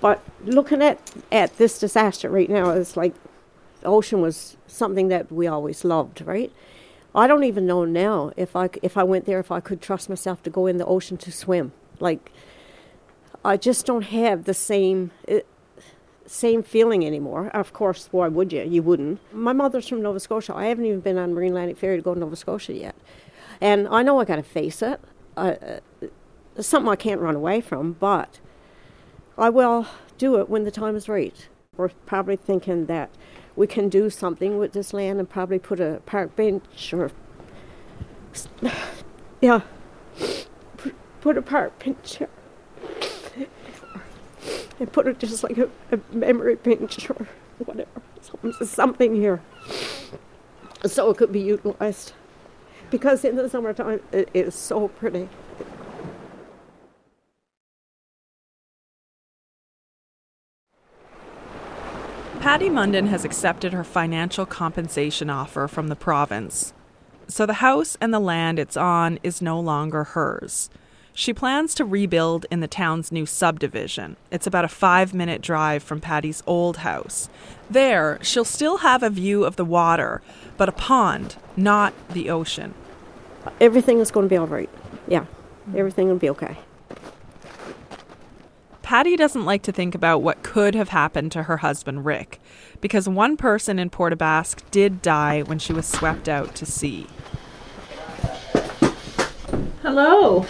But 0.00 0.22
looking 0.44 0.82
at 0.82 0.98
at 1.32 1.58
this 1.58 1.78
disaster 1.78 2.30
right 2.30 2.48
now 2.48 2.70
is 2.70 2.96
like 2.96 3.14
the 3.80 3.88
ocean 3.88 4.20
was 4.20 4.56
something 4.66 5.08
that 5.08 5.30
we 5.30 5.46
always 5.46 5.84
loved, 5.84 6.22
right? 6.22 6.52
I 7.14 7.26
don't 7.26 7.44
even 7.44 7.66
know 7.66 7.84
now 7.84 8.32
if 8.36 8.54
I 8.56 8.70
if 8.82 8.96
I 8.96 9.02
went 9.02 9.26
there 9.26 9.40
if 9.40 9.50
I 9.50 9.60
could 9.60 9.82
trust 9.82 10.08
myself 10.08 10.42
to 10.44 10.50
go 10.50 10.66
in 10.66 10.78
the 10.78 10.86
ocean 10.86 11.16
to 11.18 11.32
swim. 11.32 11.72
Like 12.00 12.30
I 13.44 13.56
just 13.56 13.84
don't 13.84 14.02
have 14.02 14.44
the 14.44 14.54
same 14.54 15.10
uh, 15.28 15.40
same 16.26 16.62
feeling 16.62 17.06
anymore. 17.06 17.48
Of 17.48 17.72
course, 17.72 18.08
why 18.10 18.28
would 18.28 18.52
you? 18.52 18.62
You 18.62 18.82
wouldn't. 18.82 19.20
My 19.32 19.52
mother's 19.52 19.88
from 19.88 20.02
Nova 20.02 20.20
Scotia. 20.20 20.54
I 20.54 20.66
haven't 20.66 20.86
even 20.86 21.00
been 21.00 21.18
on 21.18 21.34
Marine 21.34 21.50
Atlantic 21.50 21.78
Ferry 21.78 21.96
to 21.96 22.02
go 22.02 22.14
to 22.14 22.20
Nova 22.20 22.36
Scotia 22.36 22.72
yet, 22.72 22.94
and 23.60 23.88
I 23.88 24.02
know 24.02 24.20
I 24.20 24.24
got 24.24 24.36
to 24.36 24.42
face 24.42 24.82
it. 24.82 25.00
Uh, 25.36 25.54
uh, 26.00 26.06
it's 26.56 26.68
something 26.68 26.90
I 26.90 26.96
can't 26.96 27.20
run 27.20 27.34
away 27.34 27.60
from, 27.60 27.92
but 27.94 28.40
I 29.36 29.50
will 29.50 29.86
do 30.18 30.36
it 30.40 30.48
when 30.48 30.64
the 30.64 30.70
time 30.70 30.96
is 30.96 31.08
right. 31.08 31.48
We're 31.76 31.88
probably 32.06 32.36
thinking 32.36 32.86
that 32.86 33.10
we 33.56 33.66
can 33.66 33.88
do 33.88 34.10
something 34.10 34.58
with 34.58 34.72
this 34.72 34.92
land 34.92 35.18
and 35.18 35.28
probably 35.28 35.58
put 35.58 35.80
a 35.80 36.00
park 36.06 36.36
bench 36.36 36.92
or 36.92 37.10
yeah, 39.40 39.60
put 41.20 41.36
a 41.36 41.42
park 41.42 41.84
bench 41.84 42.20
and 44.80 44.92
put 44.92 45.06
it 45.06 45.18
just 45.18 45.42
like 45.42 45.58
a, 45.58 45.68
a 45.92 45.98
memory 46.12 46.56
bench 46.56 47.08
or 47.10 47.28
whatever, 47.58 48.02
something, 48.20 48.52
something 48.66 49.14
here, 49.14 49.40
so 50.86 51.10
it 51.10 51.16
could 51.16 51.32
be 51.32 51.40
utilized. 51.40 52.12
Because 52.90 53.24
in 53.24 53.36
the 53.36 53.48
summertime, 53.48 54.00
it 54.12 54.28
is 54.34 54.54
so 54.54 54.88
pretty. 54.88 55.28
Patty 62.40 62.68
Munden 62.68 63.06
has 63.06 63.24
accepted 63.24 63.72
her 63.72 63.84
financial 63.84 64.44
compensation 64.44 65.30
offer 65.30 65.66
from 65.66 65.88
the 65.88 65.96
province. 65.96 66.74
So 67.26 67.46
the 67.46 67.54
house 67.54 67.96
and 68.02 68.12
the 68.12 68.20
land 68.20 68.58
it's 68.58 68.76
on 68.76 69.18
is 69.22 69.40
no 69.40 69.58
longer 69.58 70.04
hers. 70.04 70.68
She 71.16 71.32
plans 71.32 71.76
to 71.76 71.84
rebuild 71.84 72.44
in 72.50 72.58
the 72.58 72.66
town's 72.66 73.12
new 73.12 73.24
subdivision. 73.24 74.16
It's 74.32 74.48
about 74.48 74.64
a 74.64 74.68
five 74.68 75.14
minute 75.14 75.40
drive 75.40 75.84
from 75.84 76.00
Patty's 76.00 76.42
old 76.44 76.78
house. 76.78 77.28
There, 77.70 78.18
she'll 78.20 78.44
still 78.44 78.78
have 78.78 79.04
a 79.04 79.10
view 79.10 79.44
of 79.44 79.54
the 79.54 79.64
water, 79.64 80.22
but 80.56 80.68
a 80.68 80.72
pond, 80.72 81.36
not 81.56 81.94
the 82.10 82.30
ocean. 82.30 82.74
Everything 83.60 84.00
is 84.00 84.10
going 84.10 84.26
to 84.26 84.28
be 84.28 84.36
all 84.36 84.48
right. 84.48 84.68
Yeah, 85.06 85.26
everything 85.76 86.08
will 86.08 86.16
be 86.16 86.30
okay. 86.30 86.56
Patty 88.82 89.16
doesn't 89.16 89.44
like 89.44 89.62
to 89.62 89.72
think 89.72 89.94
about 89.94 90.18
what 90.18 90.42
could 90.42 90.74
have 90.74 90.88
happened 90.88 91.30
to 91.32 91.44
her 91.44 91.58
husband, 91.58 92.04
Rick, 92.04 92.40
because 92.80 93.08
one 93.08 93.36
person 93.36 93.78
in 93.78 93.88
Port 93.88 94.12
aux 94.12 94.16
Basques 94.16 94.64
did 94.72 95.00
die 95.00 95.42
when 95.42 95.60
she 95.60 95.72
was 95.72 95.86
swept 95.86 96.28
out 96.28 96.56
to 96.56 96.66
sea. 96.66 97.06
Hello. 99.80 100.44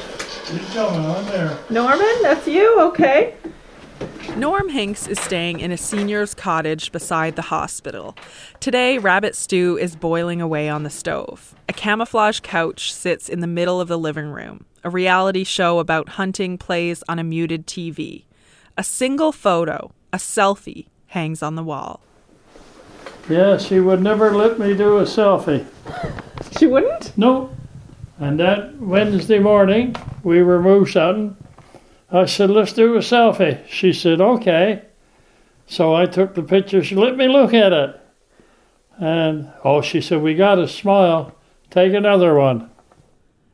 Who's 0.46 0.74
coming 0.74 1.06
on 1.06 1.24
there? 1.26 1.58
Norman, 1.70 2.14
that's 2.22 2.46
you? 2.46 2.78
Okay. 2.80 3.34
Norm 4.36 4.68
Hinks 4.68 5.06
is 5.06 5.18
staying 5.20 5.60
in 5.60 5.70
a 5.70 5.76
senior's 5.76 6.34
cottage 6.34 6.92
beside 6.92 7.36
the 7.36 7.42
hospital. 7.42 8.16
Today, 8.60 8.98
rabbit 8.98 9.36
stew 9.36 9.78
is 9.78 9.96
boiling 9.96 10.40
away 10.40 10.68
on 10.68 10.82
the 10.82 10.90
stove. 10.90 11.54
A 11.68 11.72
camouflage 11.72 12.40
couch 12.40 12.92
sits 12.92 13.28
in 13.28 13.40
the 13.40 13.46
middle 13.46 13.80
of 13.80 13.88
the 13.88 13.98
living 13.98 14.26
room. 14.26 14.66
A 14.82 14.90
reality 14.90 15.44
show 15.44 15.78
about 15.78 16.10
hunting 16.10 16.58
plays 16.58 17.02
on 17.08 17.18
a 17.18 17.24
muted 17.24 17.66
TV. 17.66 18.24
A 18.76 18.84
single 18.84 19.32
photo, 19.32 19.92
a 20.12 20.18
selfie, 20.18 20.88
hangs 21.08 21.42
on 21.42 21.54
the 21.54 21.62
wall. 21.62 22.00
Yeah, 23.28 23.56
she 23.56 23.80
would 23.80 24.02
never 24.02 24.32
let 24.32 24.58
me 24.58 24.74
do 24.74 24.98
a 24.98 25.04
selfie. 25.04 25.66
She 26.58 26.66
wouldn't? 26.68 27.16
No. 27.18 27.50
And 28.18 28.38
that 28.38 28.78
Wednesday 28.78 29.38
morning, 29.38 29.96
we 30.22 30.42
were 30.42 30.62
moose 30.62 30.94
hunting. 30.94 31.36
I 32.10 32.26
said, 32.26 32.50
let's 32.50 32.72
do 32.72 32.94
a 32.94 33.00
selfie. 33.00 33.66
She 33.66 33.92
said, 33.92 34.20
okay. 34.20 34.82
So 35.66 35.94
I 35.94 36.06
took 36.06 36.34
the 36.34 36.42
picture. 36.42 36.84
She 36.84 36.94
let 36.94 37.16
me 37.16 37.26
look 37.26 37.52
at 37.52 37.72
it. 37.72 38.00
And, 38.98 39.52
oh, 39.64 39.80
she 39.82 40.00
said, 40.00 40.22
we 40.22 40.34
got 40.34 40.56
to 40.56 40.68
smile. 40.68 41.34
Take 41.70 41.92
another 41.92 42.34
one. 42.34 42.70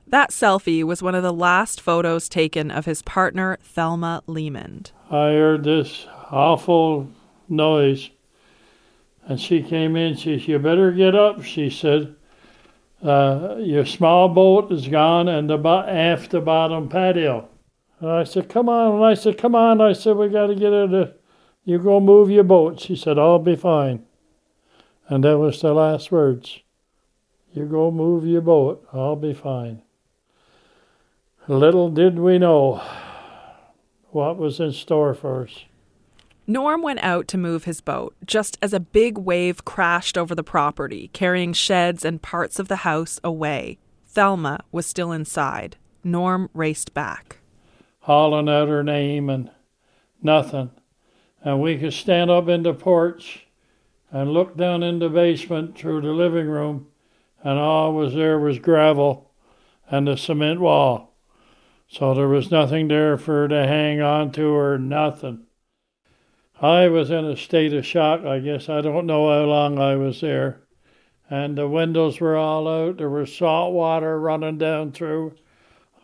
That 0.06 0.30
selfie 0.30 0.84
was 0.84 1.02
one 1.02 1.14
of 1.14 1.22
the 1.22 1.32
last 1.32 1.80
photos 1.80 2.28
taken 2.28 2.70
of 2.70 2.84
his 2.84 3.00
partner, 3.00 3.56
Thelma 3.62 4.22
Lehman. 4.26 4.86
I 5.08 5.28
heard 5.28 5.64
this 5.64 6.06
awful 6.30 7.08
noise. 7.48 8.10
And 9.24 9.40
she 9.40 9.62
came 9.62 9.96
in. 9.96 10.16
She 10.16 10.38
said, 10.38 10.48
You 10.48 10.58
better 10.58 10.90
get 10.90 11.14
up, 11.14 11.42
she 11.44 11.70
said. 11.70 12.16
Uh, 13.02 13.56
your 13.58 13.86
small 13.86 14.28
boat 14.28 14.70
is 14.70 14.86
gone 14.88 15.28
and 15.28 15.48
the 15.48 15.56
bo- 15.56 15.86
aft 15.86 16.30
the 16.30 16.40
bottom 16.40 16.88
patio. 16.88 17.48
And 18.00 18.10
I 18.10 18.24
said, 18.24 18.48
Come 18.48 18.68
on. 18.68 18.96
And 18.96 19.04
I 19.04 19.14
said, 19.14 19.38
Come 19.38 19.54
on. 19.54 19.80
I 19.80 19.92
said, 19.92 20.16
We 20.16 20.28
got 20.28 20.48
to 20.48 20.54
get 20.54 20.72
her 20.72 20.88
to. 20.88 21.14
You 21.64 21.78
go 21.78 22.00
move 22.00 22.30
your 22.30 22.44
boat. 22.44 22.80
She 22.80 22.96
said, 22.96 23.18
I'll 23.18 23.38
be 23.38 23.56
fine. 23.56 24.04
And 25.08 25.24
that 25.24 25.38
was 25.38 25.60
the 25.60 25.72
last 25.72 26.10
words. 26.10 26.60
You 27.52 27.66
go 27.66 27.90
move 27.90 28.26
your 28.26 28.40
boat. 28.40 28.86
I'll 28.92 29.16
be 29.16 29.34
fine. 29.34 29.82
Little 31.48 31.90
did 31.90 32.18
we 32.18 32.38
know 32.38 32.82
what 34.10 34.36
was 34.36 34.60
in 34.60 34.72
store 34.72 35.14
for 35.14 35.44
us. 35.44 35.64
Norm 36.46 36.82
went 36.82 37.02
out 37.02 37.28
to 37.28 37.38
move 37.38 37.64
his 37.64 37.80
boat 37.80 38.16
just 38.26 38.58
as 38.60 38.72
a 38.72 38.80
big 38.80 39.16
wave 39.16 39.64
crashed 39.64 40.18
over 40.18 40.34
the 40.34 40.42
property, 40.42 41.08
carrying 41.12 41.52
sheds 41.52 42.04
and 42.04 42.22
parts 42.22 42.58
of 42.58 42.68
the 42.68 42.76
house 42.76 43.20
away. 43.22 43.78
Thelma 44.06 44.60
was 44.72 44.86
still 44.86 45.12
inside. 45.12 45.76
Norm 46.02 46.50
raced 46.52 46.92
back. 46.94 47.38
Hollering 48.00 48.48
out 48.48 48.68
her 48.68 48.82
name 48.82 49.30
and 49.30 49.50
nothing. 50.22 50.70
And 51.42 51.60
we 51.60 51.78
could 51.78 51.92
stand 51.92 52.30
up 52.30 52.48
in 52.48 52.62
the 52.62 52.74
porch 52.74 53.46
and 54.10 54.32
look 54.32 54.56
down 54.56 54.82
in 54.82 54.98
the 54.98 55.08
basement 55.08 55.78
through 55.78 56.00
the 56.00 56.08
living 56.08 56.48
room, 56.48 56.88
and 57.44 57.58
all 57.58 57.94
was 57.94 58.14
there 58.14 58.38
was 58.38 58.58
gravel 58.58 59.30
and 59.88 60.08
the 60.08 60.16
cement 60.16 60.60
wall. 60.60 61.14
So 61.86 62.14
there 62.14 62.28
was 62.28 62.50
nothing 62.50 62.88
there 62.88 63.16
for 63.16 63.42
her 63.42 63.48
to 63.48 63.66
hang 63.66 64.00
on 64.00 64.32
to 64.32 64.46
or 64.46 64.78
nothing. 64.78 65.46
I 66.62 66.88
was 66.88 67.10
in 67.10 67.24
a 67.24 67.36
state 67.36 67.72
of 67.72 67.86
shock, 67.86 68.24
I 68.24 68.38
guess. 68.38 68.68
I 68.68 68.80
don't 68.82 69.06
know 69.06 69.28
how 69.28 69.44
long 69.44 69.78
I 69.78 69.96
was 69.96 70.20
there. 70.20 70.60
and 71.30 71.56
the 71.56 71.68
windows 71.68 72.20
were 72.20 72.36
all 72.36 72.66
out. 72.66 72.96
There 72.98 73.08
was 73.08 73.34
salt 73.34 73.72
water 73.72 74.18
running 74.18 74.58
down 74.58 74.90
through. 74.92 75.34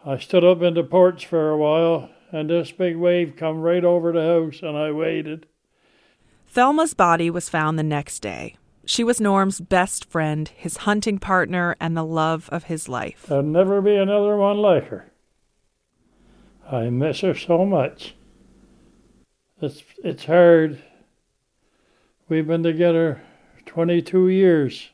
I 0.05 0.19
stood 0.19 0.45
up 0.45 0.63
in 0.63 0.75
the 0.75 0.85
porch 0.85 1.27
for 1.27 1.51
a 1.51 1.57
while, 1.57 2.11
and 2.31 2.49
this 2.49 2.71
big 2.71 2.97
wave 2.97 3.35
come 3.37 3.61
right 3.61 3.85
over 3.85 4.13
the 4.13 4.23
house, 4.23 4.61
and 4.63 4.77
I 4.77 4.93
waited. 4.93 5.47
Thelma's 6.49 6.95
body 6.95 7.29
was 7.29 7.49
found 7.49 7.77
the 7.79 7.83
next 7.83 8.21
day. 8.21 8.57
She 8.85 9.03
was 9.03 9.21
Norm's 9.21 9.61
best 9.61 10.05
friend, 10.09 10.49
his 10.57 10.79
hunting 10.79 11.19
partner, 11.19 11.75
and 11.81 11.97
the 11.97 12.05
love 12.05 12.49
of 12.53 12.65
his 12.65 12.89
life. 12.89 13.27
There'll 13.29 13.43
never 13.43 13.83
be 13.83 13.97
another 13.97 14.37
one 14.37 14.59
like 14.59 14.87
her. 14.89 15.11
I 16.71 16.89
miss 16.91 17.21
her 17.21 17.35
so 17.35 17.65
much. 17.67 18.15
It's 19.61 19.83
it's 20.05 20.25
hard. 20.25 20.83
We've 22.29 22.47
been 22.47 22.63
together 22.63 23.23
22 23.67 24.29
years. 24.29 24.91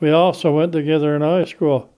We 0.00 0.10
also 0.10 0.56
went 0.56 0.72
together 0.72 1.14
in 1.14 1.22
high 1.22 1.44
school. 1.44 1.90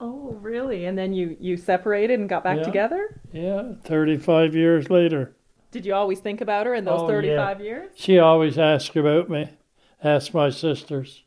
Oh, 0.00 0.36
really? 0.40 0.84
And 0.84 0.98
then 0.98 1.12
you 1.14 1.36
you 1.40 1.56
separated 1.56 2.20
and 2.20 2.28
got 2.28 2.44
back 2.44 2.58
Yeah. 2.58 2.64
together? 2.64 3.20
Yeah, 3.32 3.72
35 3.84 4.54
years 4.54 4.90
later. 4.90 5.34
Did 5.70 5.86
you 5.86 5.94
always 5.94 6.20
think 6.20 6.40
about 6.40 6.66
her 6.66 6.74
in 6.74 6.84
those 6.84 7.00
Oh, 7.02 7.06
35 7.08 7.60
yeah. 7.60 7.64
years? 7.64 7.90
She 7.94 8.18
always 8.18 8.58
asked 8.58 8.94
about 8.94 9.28
me, 9.30 9.48
asked 10.02 10.34
my 10.34 10.50
sisters. 10.50 11.22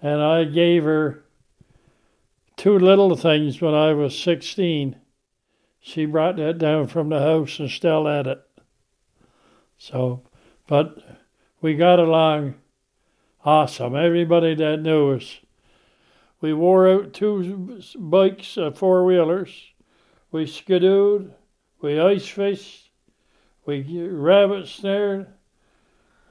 And 0.00 0.20
I 0.22 0.44
gave 0.44 0.84
her 0.84 1.24
two 2.56 2.78
little 2.78 3.16
things 3.16 3.60
when 3.60 3.74
I 3.74 3.92
was 3.94 4.16
16. 4.18 4.96
She 5.80 6.06
brought 6.06 6.36
that 6.36 6.58
down 6.58 6.86
from 6.86 7.08
the 7.08 7.18
house 7.20 7.58
and 7.58 7.70
still 7.70 8.06
had 8.06 8.26
it. 8.26 8.45
So, 9.78 10.22
but 10.66 10.96
we 11.60 11.74
got 11.74 11.98
along 11.98 12.54
awesome. 13.44 13.94
Everybody 13.94 14.54
that 14.54 14.82
knew 14.82 15.14
us. 15.14 15.38
We 16.40 16.52
wore 16.52 16.88
out 16.88 17.12
two 17.12 17.80
bikes, 17.98 18.58
uh, 18.58 18.70
four 18.72 19.04
wheelers. 19.04 19.72
We 20.30 20.44
skidooed. 20.44 21.32
We 21.80 21.98
ice 22.00 22.26
fished. 22.26 22.90
We 23.64 23.82
rabbit 24.08 24.68
snared. 24.68 25.28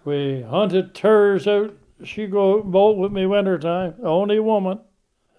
We 0.04 0.44
hunted 0.44 0.94
turrs 0.94 1.48
out. 1.48 1.76
She 2.04 2.28
go 2.28 2.62
boat 2.62 2.98
with 2.98 3.12
me 3.12 3.26
wintertime. 3.26 3.96
The 4.00 4.08
only 4.08 4.40
woman. 4.40 4.80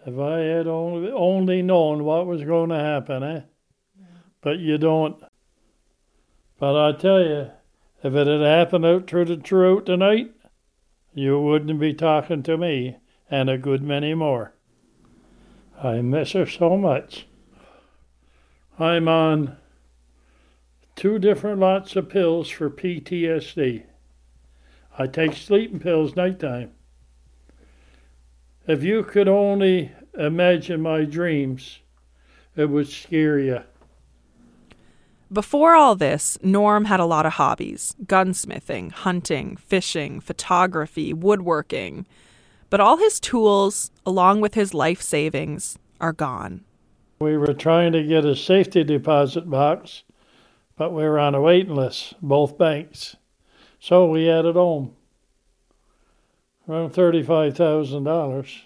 If 0.04 0.18
I 0.18 0.38
had 0.38 0.66
only 0.66 1.10
only 1.10 1.62
known 1.62 2.04
what 2.04 2.26
was 2.26 2.42
going 2.44 2.70
to 2.70 2.78
happen, 2.78 3.22
eh? 3.22 3.40
But 4.40 4.58
you 4.58 4.78
don't. 4.78 5.22
But 6.58 6.76
I 6.76 6.92
tell 6.96 7.20
you, 7.20 7.50
if 8.02 8.14
it 8.14 8.26
had 8.26 8.40
happened 8.40 8.84
out 8.84 9.06
through 9.06 9.24
the 9.24 9.36
throughout 9.36 9.86
the 9.86 9.96
night, 9.96 10.32
you 11.14 11.40
wouldn't 11.40 11.80
be 11.80 11.94
talking 11.94 12.42
to 12.42 12.56
me 12.56 12.96
and 13.30 13.48
a 13.48 13.58
good 13.58 13.82
many 13.82 14.14
more. 14.14 14.52
I 15.82 16.00
miss 16.02 16.32
her 16.32 16.46
so 16.46 16.76
much. 16.76 17.26
I'm 18.78 19.08
on 19.08 19.56
two 20.94 21.18
different 21.18 21.60
lots 21.60 21.96
of 21.96 22.08
pills 22.08 22.48
for 22.48 22.70
PTSD. 22.70 23.84
I 24.98 25.06
take 25.06 25.34
sleeping 25.34 25.80
pills 25.80 26.16
nighttime. 26.16 26.72
If 28.66 28.82
you 28.82 29.02
could 29.04 29.28
only 29.28 29.92
imagine 30.18 30.80
my 30.80 31.04
dreams, 31.04 31.78
it 32.56 32.68
would 32.70 32.88
scare 32.88 33.38
you. 33.38 33.60
Before 35.32 35.74
all 35.74 35.96
this, 35.96 36.38
Norm 36.40 36.84
had 36.84 37.00
a 37.00 37.04
lot 37.04 37.26
of 37.26 37.32
hobbies 37.32 37.96
gunsmithing, 38.04 38.92
hunting, 38.92 39.56
fishing, 39.56 40.20
photography, 40.20 41.12
woodworking. 41.12 42.06
But 42.70 42.80
all 42.80 42.96
his 42.96 43.18
tools, 43.18 43.90
along 44.04 44.40
with 44.40 44.54
his 44.54 44.72
life 44.72 45.02
savings, 45.02 45.78
are 46.00 46.12
gone. 46.12 46.62
We 47.18 47.36
were 47.36 47.54
trying 47.54 47.92
to 47.92 48.04
get 48.04 48.24
a 48.24 48.36
safety 48.36 48.84
deposit 48.84 49.50
box, 49.50 50.04
but 50.76 50.92
we 50.92 51.02
were 51.02 51.18
on 51.18 51.34
a 51.34 51.40
waiting 51.40 51.74
list, 51.74 52.14
both 52.22 52.56
banks. 52.56 53.16
So 53.80 54.06
we 54.06 54.26
had 54.26 54.44
it 54.44 54.54
home. 54.54 54.94
Around 56.68 56.92
$35,000. 56.92 58.62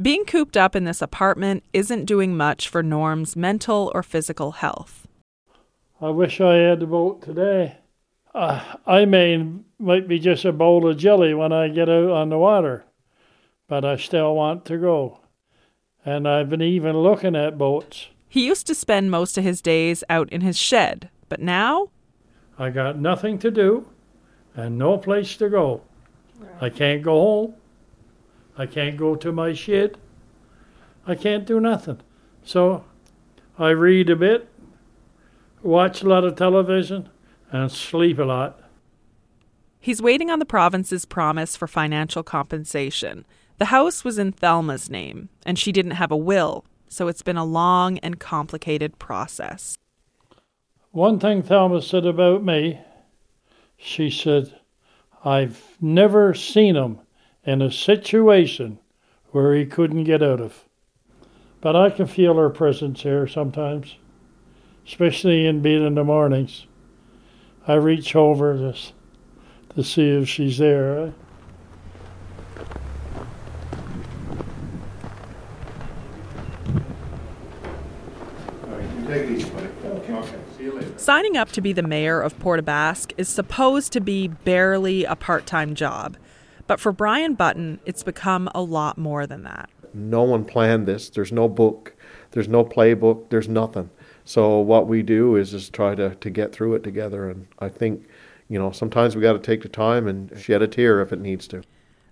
Being 0.00 0.24
cooped 0.24 0.56
up 0.56 0.74
in 0.74 0.84
this 0.84 1.02
apartment 1.02 1.62
isn't 1.72 2.06
doing 2.06 2.36
much 2.36 2.68
for 2.68 2.82
Norm's 2.82 3.36
mental 3.36 3.92
or 3.94 4.02
physical 4.02 4.52
health. 4.52 5.06
I 6.02 6.08
wish 6.08 6.40
I 6.40 6.54
had 6.54 6.80
the 6.80 6.86
boat 6.86 7.20
today. 7.22 7.76
Uh, 8.34 8.76
I 8.86 9.04
may 9.04 9.44
might 9.78 10.08
be 10.08 10.18
just 10.18 10.44
a 10.44 10.52
bowl 10.52 10.88
of 10.88 10.96
jelly 10.96 11.34
when 11.34 11.52
I 11.52 11.68
get 11.68 11.88
out 11.88 12.10
on 12.10 12.28
the 12.30 12.38
water, 12.38 12.84
but 13.68 13.84
I 13.84 13.96
still 13.96 14.34
want 14.34 14.64
to 14.66 14.78
go. 14.78 15.20
And 16.04 16.26
I've 16.26 16.48
been 16.48 16.62
even 16.62 16.96
looking 16.96 17.36
at 17.36 17.58
boats. 17.58 18.08
He 18.28 18.46
used 18.46 18.66
to 18.68 18.74
spend 18.74 19.10
most 19.10 19.36
of 19.36 19.44
his 19.44 19.60
days 19.60 20.02
out 20.08 20.30
in 20.30 20.40
his 20.40 20.56
shed, 20.56 21.10
but 21.28 21.40
now 21.40 21.90
I 22.58 22.70
got 22.70 22.98
nothing 22.98 23.38
to 23.40 23.50
do 23.50 23.86
and 24.54 24.78
no 24.78 24.96
place 24.96 25.36
to 25.36 25.50
go. 25.50 25.82
I 26.60 26.70
can't 26.70 27.02
go 27.02 27.12
home. 27.20 27.54
I 28.56 28.66
can't 28.66 28.96
go 28.96 29.16
to 29.16 29.32
my 29.32 29.52
shed. 29.52 29.98
I 31.06 31.14
can't 31.14 31.46
do 31.46 31.60
nothing. 31.60 32.00
So 32.44 32.84
I 33.58 33.70
read 33.70 34.08
a 34.10 34.16
bit, 34.16 34.48
watch 35.62 36.02
a 36.02 36.08
lot 36.08 36.24
of 36.24 36.36
television, 36.36 37.08
and 37.52 37.70
sleep 37.70 38.18
a 38.18 38.24
lot. 38.24 38.60
he's 39.80 40.02
waiting 40.02 40.30
on 40.30 40.38
the 40.38 40.44
province's 40.44 41.04
promise 41.04 41.56
for 41.56 41.66
financial 41.66 42.22
compensation. 42.22 43.24
The 43.58 43.66
house 43.66 44.04
was 44.04 44.18
in 44.18 44.32
Thelma's 44.32 44.88
name, 44.90 45.30
and 45.44 45.58
she 45.58 45.72
didn't 45.72 45.92
have 45.92 46.12
a 46.12 46.16
will, 46.16 46.64
so 46.88 47.08
it's 47.08 47.22
been 47.22 47.36
a 47.36 47.44
long 47.44 47.98
and 47.98 48.20
complicated 48.20 48.98
process. 48.98 49.76
One 50.92 51.18
thing 51.18 51.42
Thelma 51.42 51.82
said 51.82 52.04
about 52.06 52.44
me, 52.44 52.80
she 53.76 54.10
said, 54.10 54.54
I've 55.24 55.76
never 55.80 56.34
seen 56.34 56.76
him 56.76 57.00
in 57.44 57.62
a 57.62 57.70
situation 57.70 58.78
where 59.30 59.54
he 59.54 59.64
couldn't 59.64 60.04
get 60.04 60.22
out 60.22 60.40
of. 60.40 60.64
But 61.60 61.76
I 61.76 61.90
can 61.90 62.06
feel 62.06 62.34
her 62.36 62.50
presence 62.50 63.02
here 63.02 63.28
sometimes, 63.28 63.96
especially 64.86 65.46
in 65.46 65.62
bed 65.62 65.82
in 65.82 65.94
the 65.94 66.04
mornings. 66.04 66.66
I 67.66 67.74
reach 67.74 68.16
over 68.16 68.56
to, 68.56 68.76
to 69.74 69.84
see 69.84 70.10
if 70.10 70.28
she's 70.28 70.58
there. 70.58 71.12
Take 79.06 79.26
these, 79.26 79.48
buddy. 79.48 79.66
Okay. 79.84 80.38
See 80.56 80.62
you 80.64 80.72
later. 80.72 80.92
Signing 80.96 81.36
up 81.36 81.50
to 81.52 81.60
be 81.60 81.72
the 81.72 81.82
mayor 81.82 82.20
of 82.20 82.38
Port 82.38 82.64
Basque 82.64 83.12
is 83.16 83.28
supposed 83.28 83.92
to 83.92 84.00
be 84.00 84.28
barely 84.28 85.04
a 85.04 85.16
part 85.16 85.46
time 85.46 85.74
job. 85.74 86.16
But 86.68 86.78
for 86.78 86.92
Brian 86.92 87.34
Button, 87.34 87.80
it's 87.84 88.04
become 88.04 88.48
a 88.54 88.62
lot 88.62 88.98
more 88.98 89.26
than 89.26 89.42
that. 89.42 89.68
No 89.92 90.22
one 90.22 90.44
planned 90.44 90.86
this. 90.86 91.10
There's 91.10 91.32
no 91.32 91.48
book. 91.48 91.96
There's 92.30 92.46
no 92.46 92.64
playbook. 92.64 93.30
There's 93.30 93.48
nothing. 93.48 93.90
So 94.24 94.58
what 94.58 94.86
we 94.86 95.02
do 95.02 95.36
is 95.36 95.50
just 95.50 95.72
try 95.72 95.94
to, 95.94 96.14
to 96.14 96.30
get 96.30 96.52
through 96.52 96.74
it 96.74 96.82
together. 96.82 97.28
And 97.28 97.46
I 97.58 97.68
think, 97.68 98.06
you 98.48 98.58
know, 98.58 98.70
sometimes 98.70 99.16
we 99.16 99.22
got 99.22 99.32
to 99.32 99.38
take 99.38 99.62
the 99.62 99.68
time 99.68 100.06
and 100.06 100.32
shed 100.38 100.62
a 100.62 100.68
tear 100.68 101.00
if 101.00 101.12
it 101.12 101.20
needs 101.20 101.46
to. 101.48 101.62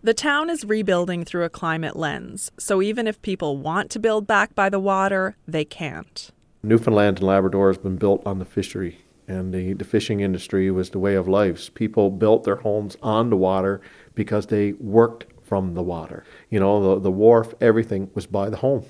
The 0.00 0.14
town 0.14 0.48
is 0.48 0.64
rebuilding 0.64 1.24
through 1.24 1.42
a 1.44 1.50
climate 1.50 1.96
lens, 1.96 2.52
so 2.56 2.80
even 2.80 3.08
if 3.08 3.20
people 3.20 3.56
want 3.56 3.90
to 3.90 3.98
build 3.98 4.28
back 4.28 4.54
by 4.54 4.68
the 4.68 4.78
water, 4.78 5.36
they 5.48 5.64
can't. 5.64 6.30
Newfoundland 6.62 7.18
and 7.18 7.26
Labrador 7.26 7.66
has 7.68 7.78
been 7.78 7.96
built 7.96 8.24
on 8.24 8.38
the 8.38 8.44
fishery, 8.44 9.00
and 9.26 9.52
the, 9.52 9.72
the 9.72 9.84
fishing 9.84 10.20
industry 10.20 10.70
was 10.70 10.90
the 10.90 11.00
way 11.00 11.16
of 11.16 11.26
life. 11.26 11.74
People 11.74 12.10
built 12.10 12.44
their 12.44 12.56
homes 12.56 12.96
on 13.02 13.28
the 13.28 13.36
water 13.36 13.80
because 14.14 14.46
they 14.46 14.72
worked 14.74 15.26
from 15.42 15.74
the 15.74 15.82
water. 15.82 16.22
You 16.48 16.60
know, 16.60 16.94
the, 16.94 17.00
the 17.00 17.10
wharf, 17.10 17.52
everything 17.60 18.10
was 18.14 18.26
by 18.26 18.50
the 18.50 18.58
home. 18.58 18.84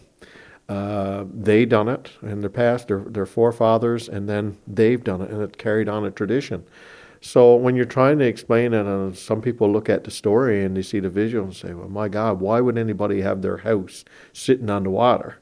Uh, 0.69 1.25
they 1.33 1.65
done 1.65 1.89
it 1.89 2.11
in 2.23 2.43
the 2.43 2.51
past, 2.51 2.89
their, 2.89 3.01
their 3.01 3.25
forefathers, 3.25 4.09
and 4.09 4.29
then 4.29 4.59
they've 4.67 5.03
done 5.03 5.23
it, 5.23 5.31
and 5.31 5.43
it 5.43 5.57
carried 5.57 5.89
on 5.89 6.05
a 6.05 6.11
tradition. 6.11 6.65
So 7.21 7.55
when 7.57 7.75
you're 7.75 7.85
trying 7.85 8.19
to 8.19 8.27
explain 8.27 8.75
it, 8.75 8.87
and 8.87 9.17
some 9.17 9.41
people 9.41 9.73
look 9.73 9.89
at 9.89 10.05
the 10.05 10.11
story 10.11 10.65
and 10.65 10.77
they 10.77 10.83
see 10.83 11.01
the 11.01 11.11
visual 11.11 11.45
and 11.45 11.57
say, 11.57 11.73
"Well, 11.73 11.89
my 11.89 12.09
God, 12.09 12.41
why 12.41 12.61
would 12.61 12.79
anybody 12.79 13.23
have 13.23 13.43
their 13.43 13.59
house 13.59 14.05
sitting 14.33 14.71
on 14.71 14.85
the 14.85 14.91
water?" 14.91 15.39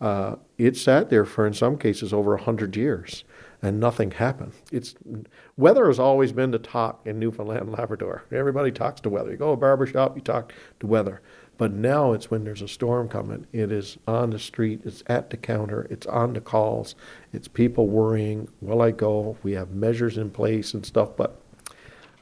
Uh, 0.00 0.36
it 0.58 0.76
sat 0.76 1.10
there 1.10 1.24
for, 1.24 1.46
in 1.46 1.52
some 1.54 1.78
cases, 1.78 2.12
over 2.12 2.36
hundred 2.36 2.76
years, 2.76 3.22
and 3.62 3.78
nothing 3.78 4.10
happened. 4.10 4.52
It's 4.72 4.96
weather 5.56 5.86
has 5.86 6.00
always 6.00 6.32
been 6.32 6.50
the 6.50 6.58
talk 6.58 7.02
in 7.06 7.20
Newfoundland 7.20 7.60
and 7.60 7.72
Labrador. 7.72 8.24
Everybody 8.32 8.72
talks 8.72 9.00
to 9.02 9.10
weather. 9.10 9.30
You 9.30 9.36
go 9.36 9.46
to 9.46 9.52
a 9.52 9.56
barber 9.56 9.86
shop, 9.86 10.16
you 10.16 10.22
talk 10.22 10.52
to 10.80 10.86
weather. 10.88 11.20
But 11.58 11.72
now 11.72 12.12
it's 12.12 12.30
when 12.30 12.44
there's 12.44 12.62
a 12.62 12.68
storm 12.68 13.08
coming. 13.08 13.46
It 13.52 13.70
is 13.70 13.98
on 14.08 14.30
the 14.30 14.38
street. 14.38 14.80
It's 14.84 15.02
at 15.06 15.30
the 15.30 15.36
counter. 15.36 15.86
It's 15.90 16.06
on 16.06 16.32
the 16.32 16.40
calls. 16.40 16.94
It's 17.32 17.46
people 17.46 17.86
worrying. 17.86 18.48
Will 18.60 18.82
I 18.82 18.90
go? 18.90 19.36
We 19.42 19.52
have 19.52 19.70
measures 19.70 20.18
in 20.18 20.30
place 20.30 20.74
and 20.74 20.84
stuff. 20.84 21.10
But 21.16 21.40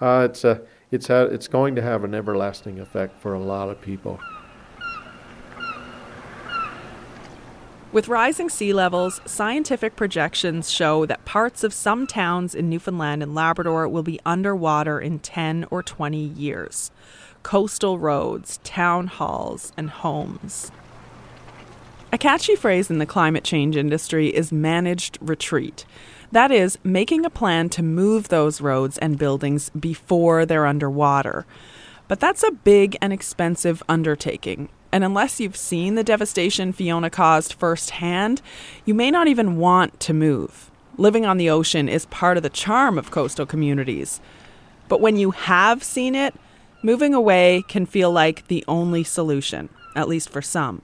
uh, 0.00 0.26
it's 0.28 0.44
a 0.44 0.62
it's 0.90 1.06
ha- 1.06 1.28
it's 1.30 1.48
going 1.48 1.76
to 1.76 1.82
have 1.82 2.04
an 2.04 2.14
everlasting 2.14 2.80
effect 2.80 3.20
for 3.20 3.34
a 3.34 3.40
lot 3.40 3.68
of 3.68 3.80
people. 3.80 4.18
With 7.92 8.06
rising 8.06 8.48
sea 8.48 8.72
levels, 8.72 9.20
scientific 9.24 9.96
projections 9.96 10.70
show 10.70 11.06
that 11.06 11.24
parts 11.24 11.64
of 11.64 11.74
some 11.74 12.06
towns 12.06 12.54
in 12.54 12.70
Newfoundland 12.70 13.20
and 13.20 13.34
Labrador 13.34 13.88
will 13.88 14.04
be 14.04 14.20
underwater 14.24 15.00
in 15.00 15.18
10 15.18 15.66
or 15.72 15.82
20 15.82 16.16
years. 16.16 16.92
Coastal 17.42 17.98
roads, 17.98 18.58
town 18.64 19.06
halls, 19.06 19.72
and 19.76 19.90
homes. 19.90 20.70
A 22.12 22.18
catchy 22.18 22.56
phrase 22.56 22.90
in 22.90 22.98
the 22.98 23.06
climate 23.06 23.44
change 23.44 23.76
industry 23.76 24.28
is 24.28 24.50
managed 24.52 25.16
retreat. 25.20 25.84
That 26.32 26.50
is, 26.50 26.78
making 26.84 27.24
a 27.24 27.30
plan 27.30 27.68
to 27.70 27.82
move 27.82 28.28
those 28.28 28.60
roads 28.60 28.98
and 28.98 29.18
buildings 29.18 29.70
before 29.70 30.44
they're 30.44 30.66
underwater. 30.66 31.46
But 32.08 32.20
that's 32.20 32.42
a 32.42 32.50
big 32.50 32.96
and 33.00 33.12
expensive 33.12 33.82
undertaking, 33.88 34.68
and 34.92 35.04
unless 35.04 35.38
you've 35.38 35.56
seen 35.56 35.94
the 35.94 36.04
devastation 36.04 36.72
Fiona 36.72 37.10
caused 37.10 37.52
firsthand, 37.52 38.42
you 38.84 38.94
may 38.94 39.10
not 39.10 39.28
even 39.28 39.56
want 39.56 40.00
to 40.00 40.12
move. 40.12 40.70
Living 40.96 41.24
on 41.24 41.36
the 41.36 41.50
ocean 41.50 41.88
is 41.88 42.06
part 42.06 42.36
of 42.36 42.42
the 42.42 42.50
charm 42.50 42.98
of 42.98 43.10
coastal 43.10 43.46
communities. 43.46 44.20
But 44.88 45.00
when 45.00 45.16
you 45.16 45.30
have 45.30 45.84
seen 45.84 46.14
it, 46.14 46.34
moving 46.82 47.14
away 47.14 47.62
can 47.68 47.86
feel 47.86 48.10
like 48.10 48.48
the 48.48 48.64
only 48.66 49.04
solution, 49.04 49.68
at 49.94 50.08
least 50.08 50.30
for 50.30 50.42
some. 50.42 50.82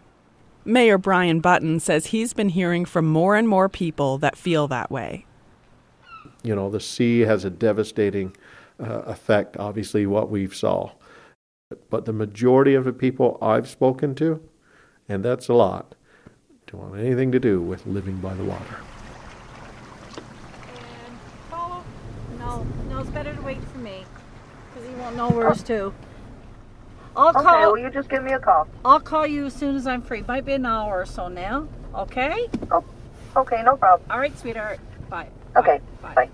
Mayor 0.65 0.99
Brian 0.99 1.41
Button 1.41 1.79
says 1.81 2.07
he's 2.07 2.33
been 2.33 2.51
hearing 2.51 2.85
from 2.85 3.07
more 3.07 3.37
and 3.37 3.49
more 3.49 3.69
people 3.69 4.19
that 4.19 4.37
feel 4.37 4.67
that 4.69 4.91
way. 4.91 5.25
You 6.43 6.55
know, 6.55 6.71
the 6.71 6.81
sea 6.81 7.21
has 7.21 7.45
a 7.45 7.51
devastating 7.51 8.37
uh, 8.81 9.03
effect, 9.03 9.57
obviously, 9.57 10.07
what 10.07 10.29
we've 10.29 10.55
saw. 10.55 10.93
But 11.91 12.05
the 12.05 12.13
majority 12.13 12.75
of 12.75 12.85
the 12.85 12.93
people 12.93 13.39
I've 13.41 13.69
spoken 13.69 14.15
to, 14.17 14.41
and 15.09 15.25
that's 15.25 15.49
a 15.49 15.55
lot, 15.55 15.95
don't 16.67 16.91
want 16.91 17.01
anything 17.01 17.33
to 17.33 17.41
do 17.41 17.61
with 17.61 17.87
living 17.87 18.17
by 18.17 18.35
the 18.35 18.45
water. 18.45 18.77
And 21.07 22.39
No, 22.39 22.67
no, 22.89 22.99
it's 22.99 23.11
better 23.11 23.35
to 23.35 23.43
wait 23.43 23.63
for 23.73 23.79
me 23.79 24.05
because 25.17 25.31
he 25.31 25.35
won't 25.35 25.35
know 25.35 25.37
where 25.37 25.55
to. 25.55 25.95
I'll 27.17 27.29
Okay, 27.31 27.43
call. 27.43 27.73
well, 27.73 27.79
you 27.79 27.91
just 27.91 28.09
give 28.11 28.23
me 28.23 28.33
a 28.33 28.39
call. 28.39 28.69
I'll 28.85 29.01
call 29.01 29.27
you 29.27 29.47
as 29.47 29.55
soon 29.55 29.75
as 29.75 29.87
I'm 29.87 30.03
free. 30.03 30.23
Might 30.29 30.45
be 30.45 30.53
an 30.53 30.67
hour 30.67 31.01
or 31.01 31.07
so 31.07 31.29
now. 31.29 31.67
Okay? 31.95 32.47
Oh, 32.71 32.85
okay, 33.37 33.63
no 33.65 33.77
problem. 33.77 34.09
All 34.11 34.19
right, 34.19 34.37
sweetheart. 34.39 34.79
Bye. 35.09 35.29
Okay, 35.57 35.81
Bye. 36.03 36.15
bye. 36.15 36.29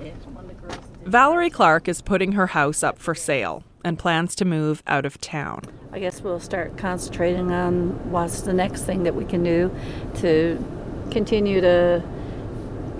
Yeah, 0.00 0.12
one 0.32 0.44
of 0.44 0.48
the 0.48 0.54
girls 0.54 0.74
is 0.84 1.04
in- 1.04 1.10
Valerie 1.10 1.50
Clark 1.50 1.88
is 1.88 2.00
putting 2.02 2.32
her 2.32 2.48
house 2.48 2.84
up 2.84 2.98
for 2.98 3.16
sale 3.16 3.64
and 3.84 3.98
plans 3.98 4.36
to 4.36 4.44
move 4.44 4.82
out 4.86 5.04
of 5.04 5.20
town. 5.20 5.62
I 5.92 5.98
guess 5.98 6.20
we'll 6.20 6.38
start 6.38 6.76
concentrating 6.76 7.50
on 7.50 8.12
what's 8.12 8.42
the 8.42 8.52
next 8.52 8.82
thing 8.84 9.02
that 9.04 9.14
we 9.16 9.24
can 9.24 9.42
do 9.42 9.74
to 10.16 10.62
continue 11.10 11.60
to 11.62 12.02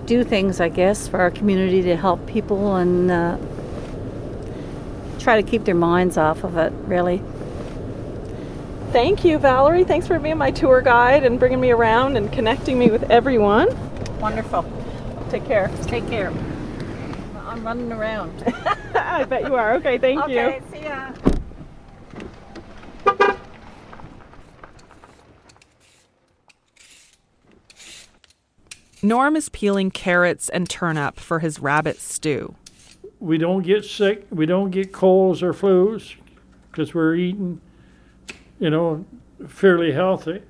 do 0.05 0.23
things, 0.25 0.59
I 0.59 0.67
guess, 0.67 1.07
for 1.07 1.19
our 1.21 1.31
community 1.31 1.83
to 1.83 1.95
help 1.95 2.25
people 2.25 2.75
and 2.75 3.09
uh, 3.11 3.37
try 5.29 5.39
to 5.39 5.47
keep 5.47 5.63
their 5.63 5.75
minds 5.75 6.17
off 6.17 6.43
of 6.43 6.57
it, 6.57 6.73
really. 6.87 7.21
Thank 8.91 9.23
you, 9.23 9.37
Valerie. 9.37 9.83
Thanks 9.83 10.07
for 10.07 10.17
being 10.17 10.39
my 10.39 10.49
tour 10.49 10.81
guide 10.81 11.23
and 11.23 11.37
bringing 11.37 11.61
me 11.61 11.69
around 11.69 12.17
and 12.17 12.33
connecting 12.33 12.79
me 12.79 12.89
with 12.89 13.03
everyone. 13.11 13.67
Wonderful. 14.19 14.65
Take 15.29 15.45
care. 15.45 15.69
Take 15.83 16.07
care. 16.07 16.33
I'm 17.45 17.63
running 17.63 17.91
around. 17.91 18.43
I 18.95 19.23
bet 19.25 19.43
you 19.43 19.53
are. 19.53 19.75
Okay, 19.75 19.99
thank 19.99 20.27
you. 20.29 20.39
Okay, 20.39 20.61
see 20.71 20.83
ya. 20.85 21.11
Norm 29.03 29.35
is 29.35 29.49
peeling 29.49 29.91
carrots 29.91 30.49
and 30.49 30.67
turnip 30.67 31.19
for 31.19 31.37
his 31.37 31.59
rabbit 31.59 31.99
stew. 31.99 32.55
We 33.19 33.37
don't 33.37 33.63
get 33.63 33.83
sick. 33.83 34.25
We 34.29 34.45
don't 34.45 34.71
get 34.71 34.93
colds 34.93 35.43
or 35.43 35.53
flus 35.53 36.15
because 36.71 36.93
we're 36.93 37.15
eating, 37.15 37.61
you 38.59 38.69
know, 38.69 39.05
fairly 39.47 39.91
healthy. 39.91 40.41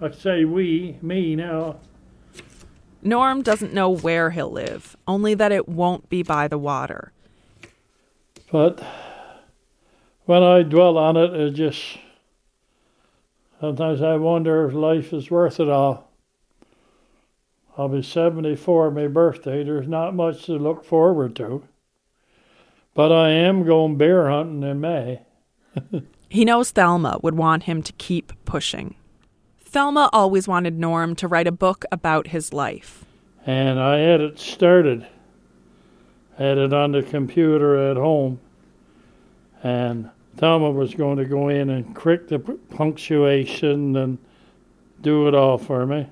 I 0.00 0.10
say 0.10 0.44
we, 0.44 0.98
me 1.02 1.36
now. 1.36 1.76
Norm 3.02 3.42
doesn't 3.42 3.72
know 3.72 3.90
where 3.90 4.30
he'll 4.30 4.50
live, 4.50 4.96
only 5.06 5.34
that 5.34 5.52
it 5.52 5.68
won't 5.68 6.08
be 6.08 6.22
by 6.22 6.48
the 6.48 6.58
water. 6.58 7.12
But 8.50 8.82
when 10.24 10.42
I 10.42 10.62
dwell 10.62 10.98
on 10.98 11.16
it, 11.16 11.32
it 11.32 11.50
just 11.52 11.98
sometimes 13.60 14.02
I 14.02 14.16
wonder 14.16 14.68
if 14.68 14.74
life 14.74 15.12
is 15.12 15.30
worth 15.30 15.60
it 15.60 15.68
all. 15.68 16.10
I'll 17.76 17.88
be 17.88 18.02
74 18.02 18.90
my 18.90 19.06
birthday. 19.06 19.62
There's 19.62 19.86
not 19.86 20.14
much 20.14 20.44
to 20.46 20.52
look 20.58 20.84
forward 20.84 21.36
to. 21.36 21.62
But 22.98 23.12
I 23.12 23.30
am 23.30 23.64
going 23.64 23.96
bear 23.96 24.28
hunting 24.28 24.68
in 24.68 24.80
May. 24.80 25.20
He 26.28 26.44
knows 26.44 26.72
Thelma 26.72 27.20
would 27.22 27.36
want 27.36 27.62
him 27.62 27.80
to 27.84 27.92
keep 27.92 28.32
pushing. 28.44 28.96
Thelma 29.60 30.10
always 30.12 30.48
wanted 30.48 30.76
Norm 30.80 31.14
to 31.14 31.28
write 31.28 31.46
a 31.46 31.52
book 31.52 31.84
about 31.92 32.26
his 32.26 32.52
life. 32.52 33.04
And 33.46 33.78
I 33.78 33.98
had 33.98 34.20
it 34.20 34.40
started. 34.40 35.06
Had 36.38 36.58
it 36.58 36.72
on 36.72 36.90
the 36.90 37.04
computer 37.04 37.88
at 37.88 37.96
home. 37.96 38.40
And 39.62 40.10
Thelma 40.36 40.72
was 40.72 40.92
going 40.92 41.18
to 41.18 41.24
go 41.24 41.50
in 41.50 41.70
and 41.70 41.94
correct 41.94 42.30
the 42.30 42.40
punctuation 42.40 43.94
and 43.94 44.18
do 45.00 45.28
it 45.28 45.36
all 45.36 45.56
for 45.56 45.86
me. 45.86 46.08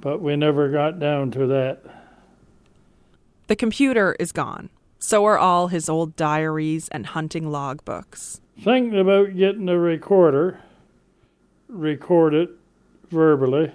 But 0.00 0.22
we 0.22 0.36
never 0.36 0.68
got 0.68 1.00
down 1.00 1.32
to 1.32 1.48
that. 1.48 1.82
The 3.48 3.56
computer 3.56 4.14
is 4.20 4.30
gone. 4.30 4.70
So 4.98 5.24
are 5.24 5.38
all 5.38 5.68
his 5.68 5.88
old 5.88 6.16
diaries 6.16 6.88
and 6.88 7.06
hunting 7.06 7.44
logbooks. 7.44 8.40
Thinking 8.60 8.98
about 8.98 9.36
getting 9.36 9.68
a 9.68 9.78
recorder, 9.78 10.60
record 11.68 12.34
it 12.34 12.50
verbally, 13.10 13.72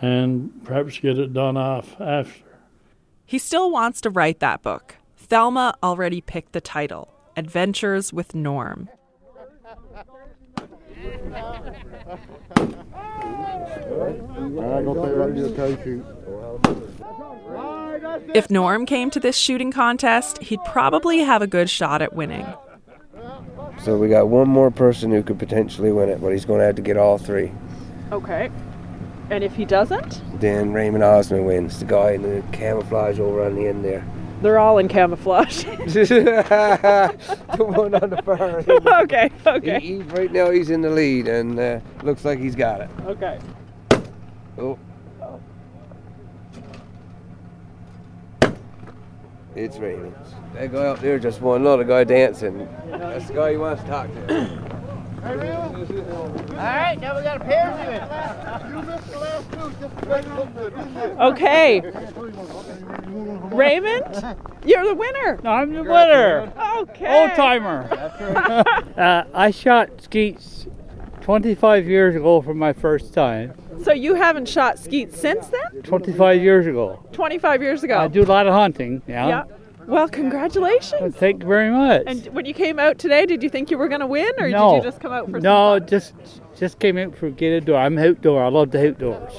and 0.00 0.64
perhaps 0.64 0.98
get 0.98 1.18
it 1.18 1.32
done 1.32 1.56
off 1.56 2.00
after. 2.00 2.42
He 3.26 3.38
still 3.38 3.70
wants 3.70 4.00
to 4.02 4.10
write 4.10 4.40
that 4.40 4.62
book. 4.62 4.96
Thelma 5.16 5.76
already 5.82 6.20
picked 6.20 6.52
the 6.52 6.60
title 6.60 7.12
Adventures 7.36 8.12
with 8.12 8.34
Norm. 8.34 8.88
If 18.34 18.50
Norm 18.50 18.86
came 18.86 19.10
to 19.10 19.20
this 19.20 19.36
shooting 19.36 19.70
contest, 19.72 20.38
he'd 20.42 20.62
probably 20.64 21.20
have 21.20 21.42
a 21.42 21.46
good 21.46 21.68
shot 21.70 22.02
at 22.02 22.12
winning. 22.14 22.46
So 23.82 23.96
we 23.98 24.08
got 24.08 24.28
one 24.28 24.48
more 24.48 24.70
person 24.70 25.10
who 25.10 25.22
could 25.22 25.38
potentially 25.38 25.92
win 25.92 26.08
it, 26.08 26.20
but 26.20 26.30
he's 26.30 26.44
going 26.44 26.60
to 26.60 26.66
have 26.66 26.76
to 26.76 26.82
get 26.82 26.96
all 26.96 27.18
three. 27.18 27.52
Okay. 28.12 28.50
And 29.30 29.42
if 29.42 29.54
he 29.54 29.64
doesn't, 29.64 30.22
Then 30.40 30.72
Raymond 30.72 31.02
Osmond 31.02 31.46
wins, 31.46 31.78
the 31.80 31.86
guy 31.86 32.12
in 32.12 32.22
the 32.22 32.42
camouflage 32.52 33.18
over 33.18 33.42
on 33.44 33.54
the 33.56 33.66
end 33.66 33.84
there. 33.84 34.04
they're 34.42 34.58
all 34.58 34.78
in 34.78 34.86
camouflage. 34.88 35.64
the 35.64 37.14
one 37.58 37.94
on 37.94 38.10
the 38.10 38.20
far 38.22 38.58
end. 38.58 38.68
okay, 38.86 39.30
okay. 39.46 39.80
He, 39.80 39.86
he, 39.94 39.98
right 40.02 40.30
now 40.30 40.50
he's 40.50 40.70
in 40.70 40.82
the 40.82 40.90
lead 40.90 41.26
and 41.28 41.58
uh, 41.58 41.80
looks 42.02 42.24
like 42.24 42.38
he's 42.38 42.54
got 42.54 42.80
it. 42.82 42.90
Okay. 43.06 43.38
Oh. 44.58 44.78
It's 49.54 49.78
Raymond. 49.78 50.14
That 50.54 50.72
guy 50.72 50.86
up 50.86 50.98
there 50.98 51.18
just 51.18 51.40
won, 51.40 51.62
not 51.62 51.78
a 51.80 51.84
guy 51.84 52.04
dancing. 52.04 52.68
That's 52.90 53.28
the 53.28 53.34
guy 53.34 53.52
he 53.52 53.56
wants 53.56 53.82
to 53.82 53.88
talk 53.88 54.12
to. 54.12 54.74
All 55.24 55.36
right, 56.56 57.00
now 57.00 57.16
we 57.16 57.22
got 57.22 57.40
a 57.40 57.44
pair 57.44 57.70
to 57.70 57.92
it. 57.92 58.02
You 58.68 58.82
missed 58.82 59.10
the 59.10 59.18
last 59.18 59.52
two. 59.52 59.72
Just 59.80 59.98
to 59.98 60.06
make 60.08 60.26
it 60.26 60.34
look 60.34 60.54
good, 60.54 60.76
didn't 60.76 60.94
you? 60.94 61.00
Okay. 61.00 61.80
Raymond, 63.54 64.36
you're 64.66 64.84
the 64.86 64.94
winner. 64.94 65.40
I'm 65.46 65.72
the 65.72 65.82
winner. 65.82 66.52
Okay. 66.78 67.22
Old 67.22 67.30
timer. 67.36 67.88
uh, 68.98 69.24
I 69.32 69.50
shot 69.50 70.02
skeets 70.02 70.66
25 71.24 71.88
years 71.88 72.14
ago 72.14 72.42
for 72.42 72.52
my 72.52 72.74
first 72.74 73.14
time. 73.14 73.54
So 73.82 73.92
you 73.92 74.14
haven't 74.14 74.46
shot 74.46 74.78
skeet 74.78 75.14
since 75.14 75.46
then? 75.46 75.82
25 75.82 76.42
years 76.42 76.66
ago. 76.66 77.02
25 77.12 77.62
years 77.62 77.82
ago. 77.82 77.98
I 77.98 78.08
do 78.08 78.22
a 78.22 78.26
lot 78.26 78.46
of 78.46 78.52
hunting. 78.52 79.00
Yeah. 79.06 79.28
Yeah. 79.28 79.44
Well, 79.86 80.06
congratulations. 80.06 81.16
Thank 81.16 81.42
you 81.42 81.48
very 81.48 81.70
much. 81.70 82.02
And 82.06 82.26
when 82.34 82.44
you 82.44 82.52
came 82.52 82.78
out 82.78 82.98
today, 82.98 83.24
did 83.24 83.42
you 83.42 83.48
think 83.48 83.70
you 83.70 83.78
were 83.78 83.88
going 83.88 84.02
to 84.02 84.06
win, 84.06 84.30
or 84.38 84.50
no. 84.50 84.72
did 84.74 84.84
you 84.84 84.90
just 84.90 85.00
come 85.00 85.12
out 85.12 85.30
for 85.30 85.40
no, 85.40 85.78
some 85.78 85.80
fun? 85.80 85.88
just 85.88 86.14
just 86.58 86.78
came 86.78 86.98
out 86.98 87.16
for 87.16 87.30
get 87.30 87.56
outdoor. 87.62 87.78
I'm 87.78 87.96
outdoor. 87.96 88.44
I 88.44 88.48
love 88.48 88.70
the 88.70 88.88
outdoors. 88.88 89.32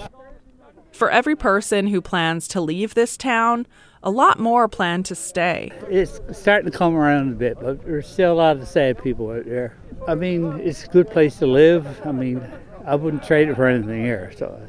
For 0.91 1.11
every 1.11 1.35
person 1.35 1.87
who 1.87 2.01
plans 2.01 2.47
to 2.49 2.61
leave 2.61 2.95
this 2.95 3.15
town, 3.15 3.67
A 4.05 4.11
lot 4.11 4.37
more 4.39 4.67
plan 4.67 5.01
to 5.03 5.15
stay. 5.15 5.71
It's 5.89 6.21
starting 6.31 6.71
to 6.71 6.77
come 6.77 6.95
around 6.95 7.31
a 7.31 7.35
bit, 7.35 7.57
but 7.59 7.83
there's 7.83 8.07
still 8.07 8.33
a 8.33 8.35
lot 8.35 8.57
of 8.57 8.67
sad 8.67 9.01
people 9.01 9.31
out 9.31 9.45
there. 9.45 9.75
I 10.07 10.15
mean, 10.15 10.59
it's 10.59 10.85
a 10.85 10.87
good 10.87 11.09
place 11.09 11.37
to 11.39 11.47
live. 11.47 12.01
I 12.05 12.11
mean, 12.11 12.41
I 12.85 12.95
wouldn't 12.95 13.23
trade 13.23 13.49
it 13.49 13.55
for 13.55 13.65
anything 13.67 14.03
here, 14.03 14.31
so 14.37 14.59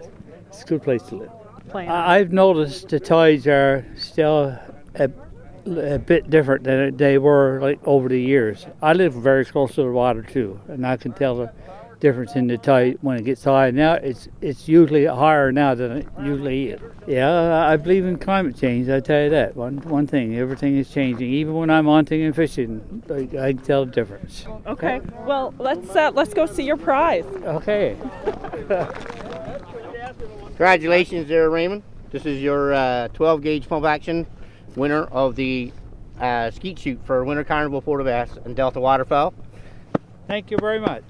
it's 0.49 0.63
a 0.63 0.67
good 0.67 0.83
place 0.83 1.03
to 1.05 1.17
live. 1.17 1.31
I've 1.75 2.33
noticed 2.33 2.89
the 2.89 3.01
tides 3.01 3.47
are 3.47 3.85
still 3.97 4.59
a, 4.95 5.11
a 5.67 5.99
bit 5.99 6.31
different 6.31 6.65
than 6.65 6.97
they 6.97 7.19
were 7.19 7.59
like 7.61 7.81
over 7.85 8.09
the 8.09 8.21
years. 8.21 8.67
I 8.81 8.95
live 8.95 9.13
very 9.13 9.45
close 9.45 9.75
to 9.75 9.83
the 9.83 9.91
water 9.91 10.23
too, 10.23 10.59
and 10.69 10.87
I 10.87 10.97
can 10.97 11.13
tell 11.13 11.37
the 11.37 11.53
difference 12.01 12.35
in 12.35 12.47
the 12.47 12.59
tide 12.59 12.99
when 13.01 13.17
it 13.17 13.25
gets 13.25 13.45
high. 13.45 13.71
Now 13.71 13.95
it's 13.95 14.29
it's 14.41 14.69
usually 14.69 15.07
higher 15.07 15.53
now 15.53 15.75
than 15.75 15.93
it 15.99 16.09
usually 16.21 16.71
is. 16.71 16.81
Yeah, 17.07 17.67
I 17.67 17.77
believe 17.77 18.05
in 18.05 18.19
climate 18.19 18.57
change. 18.57 18.89
I 18.89 19.01
tell 19.01 19.25
you 19.25 19.31
that. 19.31 19.57
One 19.57 19.79
one 19.79 20.07
thing, 20.07 20.37
everything 20.37 20.77
is 20.77 20.91
changing. 20.91 21.29
Even 21.29 21.55
when 21.55 21.71
I'm 21.71 21.87
hunting 21.87 22.23
and 22.23 22.35
fishing, 22.35 23.03
I, 23.11 23.29
I 23.39 23.53
can 23.53 23.59
tell 23.59 23.85
the 23.87 23.93
difference. 23.93 24.47
Okay. 24.67 25.01
Well, 25.27 25.55
let's 25.59 25.95
uh, 25.95 26.11
let's 26.15 26.35
go 26.35 26.47
see 26.47 26.65
your 26.65 26.77
prize. 26.77 27.25
Okay. 27.45 27.97
Congratulations 30.47 31.29
there, 31.29 31.51
Raymond. 31.51 31.83
This 32.11 32.25
is 32.25 32.41
your 32.41 32.73
uh, 32.73 33.09
12 33.09 33.43
gauge 33.43 33.69
pump 33.69 33.85
action 33.85 34.27
winner 34.75 35.05
of 35.05 35.37
the 35.37 35.73
uh, 36.21 36.51
skeet 36.51 36.79
shoot 36.79 36.99
for 37.05 37.25
Winter 37.25 37.45
Carnival 37.45 37.83
Port 37.83 38.01
aux 38.01 38.05
Basques 38.05 38.39
and 38.45 38.57
Delta 38.57 38.81
Waterfowl. 38.81 39.35
Thank 40.27 40.51
you 40.51 40.59
very 40.59 40.81
much. 40.81 41.05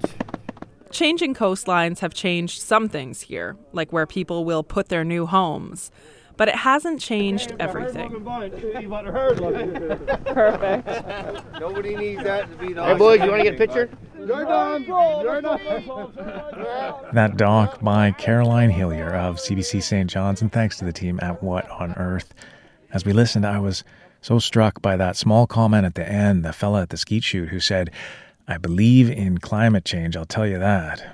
Changing 0.91 1.33
coastlines 1.33 1.99
have 1.99 2.13
changed 2.13 2.61
some 2.61 2.87
things 2.89 3.21
here, 3.21 3.55
like 3.73 3.91
where 3.91 4.05
people 4.05 4.45
will 4.45 4.63
put 4.63 4.89
their 4.89 5.03
new 5.03 5.25
homes. 5.25 5.91
But 6.37 6.49
it 6.49 6.55
hasn't 6.55 6.99
changed 6.99 7.53
everything. 7.59 8.23
Perfect. 10.25 10.87
Nobody 11.59 11.95
needs 11.95 12.23
that 12.23 12.49
to 12.51 12.57
be 12.57 12.73
the 12.73 12.83
Hey, 12.83 12.93
boys, 12.93 13.21
you 13.21 13.31
want 13.31 13.43
to 13.43 13.43
get 13.43 13.55
a 13.55 13.57
picture? 13.57 13.89
You're 14.19 14.45
done. 14.45 14.83
You're 14.83 15.41
done. 15.41 15.59
That 17.13 17.37
doc 17.37 17.81
by 17.81 18.11
Caroline 18.11 18.69
Hillier 18.69 19.15
of 19.15 19.37
CBC 19.37 19.81
St. 19.81 20.07
John's, 20.09 20.41
and 20.43 20.51
thanks 20.51 20.77
to 20.77 20.85
the 20.85 20.93
team 20.93 21.19
at 21.23 21.41
What 21.41 21.67
on 21.71 21.93
Earth. 21.93 22.35
As 22.93 23.03
we 23.03 23.13
listened, 23.13 23.45
I 23.45 23.57
was 23.59 23.83
so 24.21 24.37
struck 24.37 24.81
by 24.81 24.95
that 24.95 25.15
small 25.15 25.47
comment 25.47 25.85
at 25.85 25.95
the 25.95 26.07
end, 26.07 26.45
the 26.45 26.53
fella 26.53 26.83
at 26.83 26.89
the 26.89 26.97
skeet 26.97 27.23
shoot 27.23 27.49
who 27.49 27.59
said, 27.59 27.89
I 28.49 28.57
believe 28.57 29.09
in 29.09 29.39
climate 29.39 29.83
change, 29.83 30.15
I'll 30.15 30.23
tell 30.23 30.47
you 30.47 30.57
that. 30.57 31.05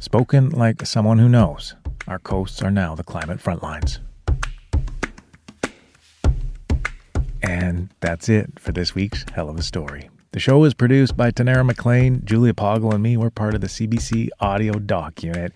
Spoken 0.00 0.50
like 0.50 0.84
someone 0.84 1.18
who 1.18 1.28
knows. 1.28 1.76
Our 2.08 2.18
coasts 2.18 2.60
are 2.60 2.72
now 2.72 2.96
the 2.96 3.04
climate 3.04 3.40
front 3.40 3.62
lines. 3.62 4.00
And 7.40 7.90
that's 8.00 8.28
it 8.28 8.58
for 8.58 8.72
this 8.72 8.96
week's 8.96 9.24
Hell 9.32 9.48
of 9.48 9.56
a 9.58 9.62
Story. 9.62 10.10
The 10.32 10.40
show 10.40 10.64
is 10.64 10.74
produced 10.74 11.16
by 11.16 11.30
Tanera 11.30 11.64
McLean, 11.64 12.22
Julia 12.24 12.52
Poggle, 12.52 12.94
and 12.94 13.02
me. 13.02 13.16
We're 13.16 13.30
part 13.30 13.54
of 13.54 13.60
the 13.60 13.68
CBC 13.68 14.28
Audio 14.40 14.72
Doc 14.72 15.22
Unit. 15.22 15.52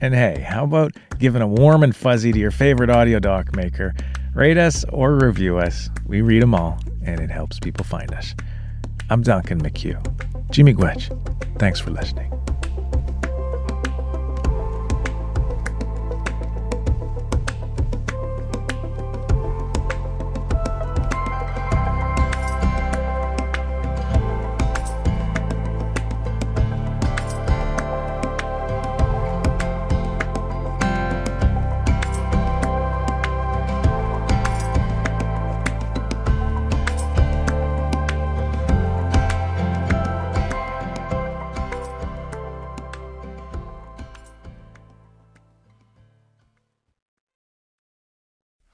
And 0.00 0.14
hey, 0.14 0.38
how 0.40 0.62
about 0.62 0.92
giving 1.18 1.42
a 1.42 1.48
warm 1.48 1.82
and 1.82 1.94
fuzzy 1.94 2.30
to 2.30 2.38
your 2.38 2.52
favorite 2.52 2.88
audio 2.88 3.18
doc 3.18 3.56
maker? 3.56 3.92
Rate 4.32 4.58
us 4.58 4.84
or 4.90 5.16
review 5.16 5.58
us. 5.58 5.90
We 6.06 6.20
read 6.20 6.42
them 6.42 6.54
all, 6.54 6.78
and 7.04 7.20
it 7.20 7.30
helps 7.30 7.58
people 7.58 7.84
find 7.84 8.14
us. 8.14 8.32
I'm 9.10 9.20
Duncan 9.20 9.62
McHugh. 9.62 10.02
Chi-miigwech, 10.48 11.58
thanks 11.58 11.78
for 11.78 11.90
listening. 11.90 12.32